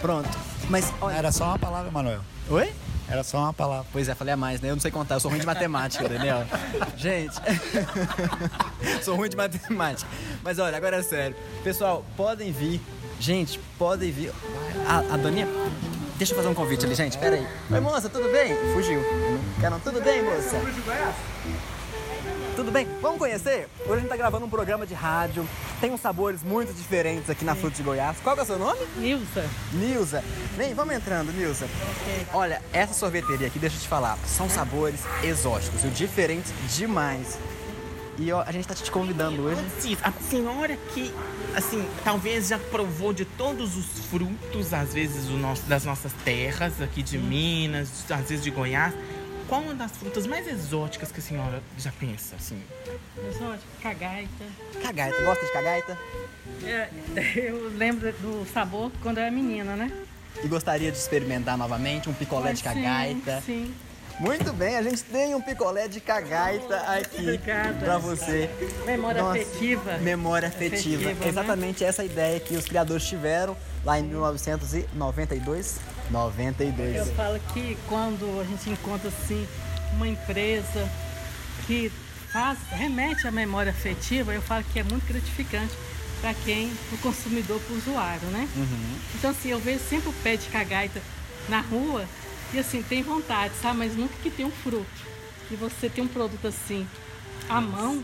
[0.00, 0.28] Pronto.
[0.68, 1.14] Mas olha.
[1.14, 2.20] Era só uma palavra, Emanuel.
[2.50, 2.72] Oi?
[3.10, 3.86] Era só uma palavra.
[3.90, 4.70] Pois é, falei a mais, né?
[4.70, 6.44] Eu não sei contar, eu sou ruim de matemática, Daniel.
[6.96, 7.34] Gente,
[9.02, 10.10] sou ruim de matemática.
[10.42, 11.36] Mas olha, agora é sério.
[11.64, 12.80] Pessoal, podem vir.
[13.18, 14.32] Gente, podem vir.
[14.86, 15.48] A, a Doninha,
[16.16, 17.18] deixa eu fazer um convite ali, gente.
[17.18, 17.46] Pera aí.
[17.70, 18.54] Oi, moça, tudo bem?
[18.74, 19.02] Fugiu.
[19.60, 20.56] Caramba, tudo bem, moça?
[22.58, 22.88] Tudo bem?
[23.00, 23.68] Vamos conhecer?
[23.82, 25.48] Hoje a gente tá gravando um programa de rádio.
[25.80, 28.16] Tem uns sabores muito diferentes aqui na Fruta de Goiás.
[28.20, 28.80] Qual é o seu nome?
[28.96, 29.48] Nilza.
[29.72, 30.24] Nilza.
[30.56, 31.68] Vem, vamos entrando, Nilza.
[32.34, 35.92] Olha, essa sorveteria aqui, deixa eu te falar, são sabores exóticos, viu?
[35.92, 37.38] Diferentes demais.
[38.18, 39.60] E ó, a gente tá te convidando hoje.
[40.02, 41.14] A senhora que,
[41.54, 47.04] assim, talvez já provou de todos os frutos, às vezes nosso, das nossas terras, aqui
[47.04, 48.92] de Minas, às vezes de Goiás.
[49.48, 52.62] Qual uma das frutas mais exóticas que a senhora já pensa, assim?
[53.30, 54.44] Exótico, cagaita.
[54.82, 55.98] Cagaita, gosta de cagaita?
[56.64, 56.88] É,
[57.48, 59.90] eu lembro do sabor quando eu era menina, né?
[60.44, 63.40] E gostaria de experimentar novamente um picolé de Sim, cagaita?
[63.40, 63.74] Sim.
[64.20, 67.74] Muito bem, a gente tem um picolé de cagaita aqui Obrigada.
[67.74, 68.50] pra você.
[68.84, 69.98] Memória Nossa, afetiva.
[69.98, 71.04] Memória afetiva.
[71.04, 71.28] Afetiva, né?
[71.28, 75.78] Exatamente essa ideia que os criadores tiveram lá em 1992.
[76.10, 76.96] 92.
[76.96, 79.46] Eu falo que quando a gente encontra assim
[79.92, 80.88] uma empresa
[81.66, 81.90] que
[82.32, 85.74] faz, remete à memória afetiva, eu falo que é muito gratificante
[86.20, 88.48] para quem, o consumidor, para o usuário, né?
[89.14, 91.00] Então assim, eu vejo sempre o pé de cagaita
[91.48, 92.04] na rua
[92.52, 93.78] e assim, tem vontade, sabe?
[93.78, 94.86] Mas nunca que tem um fruto.
[95.50, 96.86] E você tem um produto assim,
[97.48, 98.02] à mão,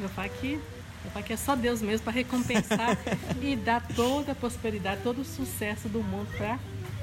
[0.00, 0.60] eu falo que,
[1.04, 2.98] eu falo que é só Deus mesmo para recompensar
[3.40, 6.58] e dar toda a prosperidade, todo o sucesso do mundo para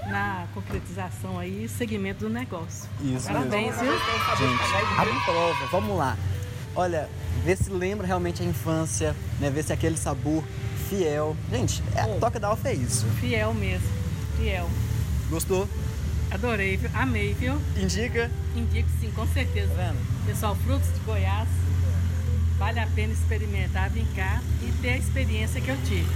[0.07, 2.89] na concretização aí e segmento do negócio.
[3.01, 3.81] Isso Parabéns, mesmo.
[3.81, 3.91] viu?
[4.37, 4.61] Gente,
[4.97, 6.17] a prova, vamos lá.
[6.75, 7.09] Olha,
[7.43, 9.49] vê se lembra realmente a infância, né?
[9.49, 10.43] Vê se é aquele sabor
[10.89, 11.35] fiel.
[11.51, 13.05] Gente, é, a Toca da Alfa é isso.
[13.19, 13.87] Fiel mesmo,
[14.37, 14.69] fiel.
[15.29, 15.67] Gostou?
[16.31, 16.89] Adorei, viu?
[16.93, 17.59] Amei, viu?
[17.75, 18.29] Indica?
[18.55, 19.73] Indico sim, com certeza.
[19.73, 20.25] Tá vendo?
[20.25, 21.47] Pessoal, frutos de Goiás,
[22.57, 26.07] vale a pena experimentar, vir cá e ter a experiência que eu tive.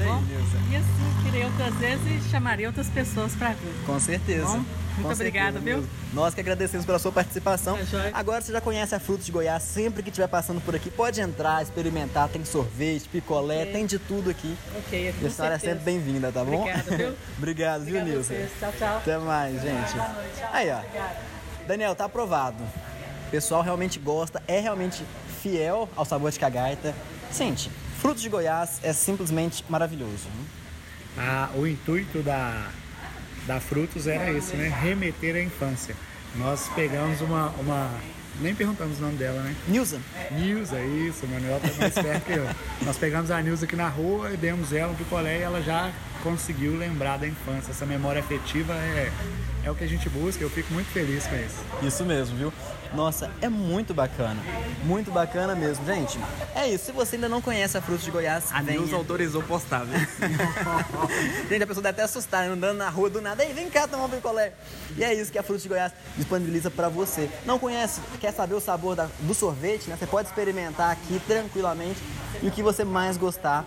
[0.00, 0.22] Aí, bom?
[0.70, 3.72] E assim, queria outras vezes e chamaria outras pessoas para vir.
[3.86, 4.46] Com certeza.
[4.46, 4.64] Bom,
[4.98, 5.84] muito obrigada, viu?
[6.12, 7.78] Nós que agradecemos pela sua participação.
[7.84, 8.10] Joia.
[8.14, 11.20] Agora você já conhece a Frutos de Goiás, sempre que estiver passando por aqui, pode
[11.20, 12.28] entrar, experimentar.
[12.28, 13.72] Tem sorvete, picolé, Ok.
[13.72, 14.56] tem de tudo aqui.
[14.78, 16.60] Ok, E com a senhora é sempre bem-vinda, tá bom?
[16.62, 17.14] Obrigada, viu?
[17.36, 18.34] Obrigado, viu, Nilson?
[18.58, 18.96] Tchau, tchau.
[18.96, 19.92] Até mais, gente.
[19.92, 20.30] Boa noite.
[20.38, 20.48] Tchau.
[20.52, 20.78] Aí, ó.
[20.78, 21.16] Obrigada.
[21.68, 22.62] Daniel, tá aprovado.
[23.26, 25.04] O pessoal realmente gosta, é realmente
[25.42, 26.94] fiel ao sabor de cagaita.
[27.30, 27.70] Sente,
[28.06, 30.28] Frutos de Goiás é simplesmente maravilhoso.
[31.18, 32.68] Ah, o intuito da,
[33.48, 34.68] da Frutos era esse, né?
[34.68, 35.92] Remeter à infância.
[36.36, 37.90] Nós pegamos uma, uma.
[38.40, 39.56] Nem perguntamos o nome dela, né?
[39.66, 39.98] Nilza.
[40.30, 42.46] Nilza, isso, o Manuel tá mais perto que eu.
[42.86, 45.90] Nós pegamos a Nilza aqui na rua e demos ela um picolé e ela já
[46.30, 47.70] conseguiu lembrar da infância.
[47.70, 49.12] Essa memória afetiva é,
[49.64, 51.86] é o que a gente busca, eu fico muito feliz com isso.
[51.86, 52.52] Isso mesmo, viu?
[52.94, 54.40] Nossa, é muito bacana.
[54.84, 56.18] Muito bacana mesmo, gente.
[56.54, 58.78] É isso, se você ainda não conhece a Frutos de Goiás, A venha.
[58.80, 59.98] Nilza autorizou postar, viu?
[61.48, 62.52] Gente, a pessoa deve até assustar, né?
[62.52, 63.44] andando na rua do nada.
[63.44, 64.52] Ei, vem cá tomar um picolé.
[64.96, 67.28] E é isso que a Frutos de Goiás disponibiliza pra você.
[67.44, 69.96] Não conhece, quer saber o sabor da- do sorvete, né?
[69.98, 72.00] Você pode experimentar aqui tranquilamente.
[72.42, 73.64] E o que você mais gostar,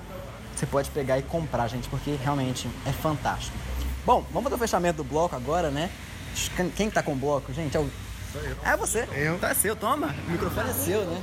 [0.60, 3.58] você pode pegar e comprar, gente, porque realmente é fantástico.
[4.06, 5.90] Bom, vamos fazer o fechamento do bloco agora, né?
[6.56, 7.76] Quem- Quem tá com o bloco, gente?
[7.78, 7.90] É o...
[8.64, 9.08] É você.
[9.14, 9.36] Eu.
[9.36, 10.14] Então é seu, toma.
[10.28, 11.22] O microfone é seu, né?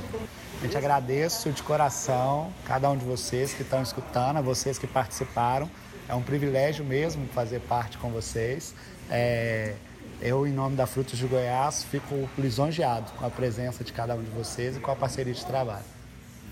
[0.61, 5.69] Gente, agradeço de coração cada um de vocês que estão escutando, a vocês que participaram.
[6.09, 8.73] É um privilégio mesmo fazer parte com vocês.
[9.09, 9.75] É,
[10.21, 14.23] eu, em nome da Frutos de Goiás, fico lisonjeado com a presença de cada um
[14.23, 15.85] de vocês e com a parceria de trabalho.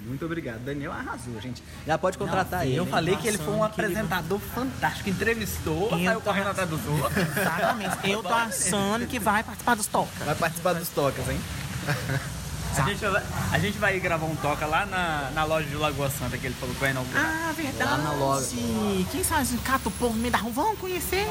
[0.06, 0.60] Muito obrigado.
[0.64, 1.64] Daniel arrasou, gente.
[1.86, 2.76] Já pode contratar ele.
[2.76, 5.10] Eu falei que ele foi um apresentador fantástico.
[5.10, 7.28] Entrevistou, Eu saiu tô correndo atrás dos outros.
[7.38, 8.10] Exatamente.
[8.10, 10.18] Eu tô achando que vai participar dos toques.
[10.26, 11.40] Vai participar dos tocas, hein?
[12.78, 16.10] A gente, vai- a gente vai gravar um toca lá na, na loja de Lagoa
[16.10, 17.24] Santa que ele falou que vai inaugurar.
[17.26, 17.90] Ah, verdade.
[17.90, 18.50] Lá na loja.
[19.12, 21.26] Quem sabe cata o povo no meio da rua, vamos conhecer.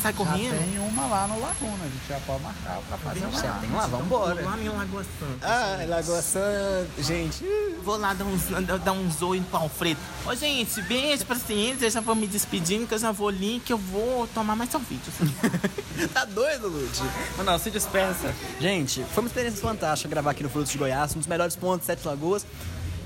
[0.00, 0.50] Sai correndo.
[0.50, 3.48] Já tem uma lá no Laguna, a gente já pode marcar pra fazer uma Já
[3.48, 3.58] lá.
[3.60, 4.44] tem lá, vambora.
[4.44, 5.46] Lá em Lagoa Santa.
[5.46, 7.44] Ah, Lagoa Santa, gente.
[7.84, 8.42] Vou lá dar uns,
[8.82, 10.00] dar uns oi pro Alfredo.
[10.26, 11.82] Ô, gente, beijo pra vocês.
[11.82, 14.74] Eu já vou me despedindo, que eu já vou ali, que eu vou tomar mais
[14.74, 15.12] um vídeo.
[16.12, 17.02] tá doido, Lute?
[17.36, 18.34] Não, não, se dispersa.
[18.60, 21.86] Gente, foi uma experiência fantástica gravar aqui no Frutos de Goiás, um dos melhores pontos
[21.86, 22.46] Sete Lagoas.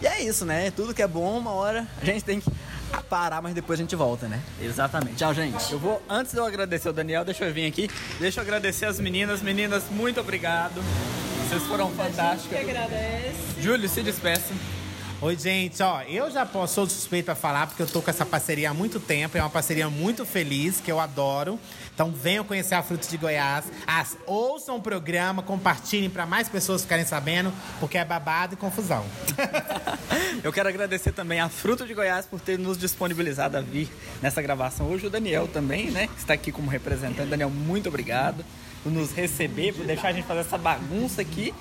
[0.03, 0.71] E é isso, né?
[0.71, 2.51] Tudo que é bom, uma hora a gente tem que
[3.03, 4.41] parar, mas depois a gente volta, né?
[4.61, 5.16] Exatamente.
[5.16, 5.73] Tchau, gente.
[5.73, 7.91] Eu vou, antes de eu agradecer o Daniel, deixa eu vir aqui.
[8.19, 9.43] Deixa eu agradecer as meninas.
[9.43, 10.83] Meninas, muito obrigado.
[11.49, 12.61] Vocês foram fantásticas.
[12.61, 13.61] agradece.
[13.61, 14.53] Júlio, se despeça.
[15.25, 18.27] Oi, gente, ó, eu já posso, sou suspeito a falar, porque eu tô com essa
[18.27, 21.59] parceria há muito tempo, é uma parceria muito feliz, que eu adoro.
[21.95, 26.83] Então venham conhecer a Frutos de Goiás, as, ouçam o programa, compartilhem para mais pessoas
[26.83, 29.03] ficarem sabendo, porque é babado e confusão.
[30.45, 33.89] Eu quero agradecer também a Fruto de Goiás por ter nos disponibilizado a vir
[34.21, 34.91] nessa gravação.
[34.91, 36.07] Hoje o Daniel também, né?
[36.07, 37.31] que Está aqui como representante.
[37.31, 38.45] Daniel, muito obrigado
[38.83, 41.55] por nos receber, por deixar a gente fazer essa bagunça aqui.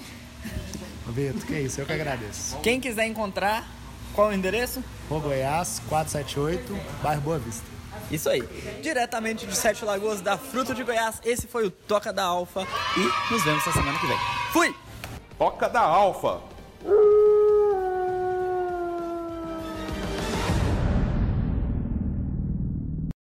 [1.07, 2.57] Vitor, que isso, eu que agradeço.
[2.59, 3.67] Quem quiser encontrar,
[4.13, 4.84] qual é o endereço?
[5.09, 7.65] Rua Goiás, 478, bairro Boa Vista.
[8.11, 8.41] Isso aí.
[8.81, 12.67] Diretamente de Sete Lagoas, da Fruto de Goiás, esse foi o Toca da Alfa
[12.97, 14.17] e nos vemos na semana que vem.
[14.51, 14.75] Fui!
[15.38, 16.41] Toca da Alfa.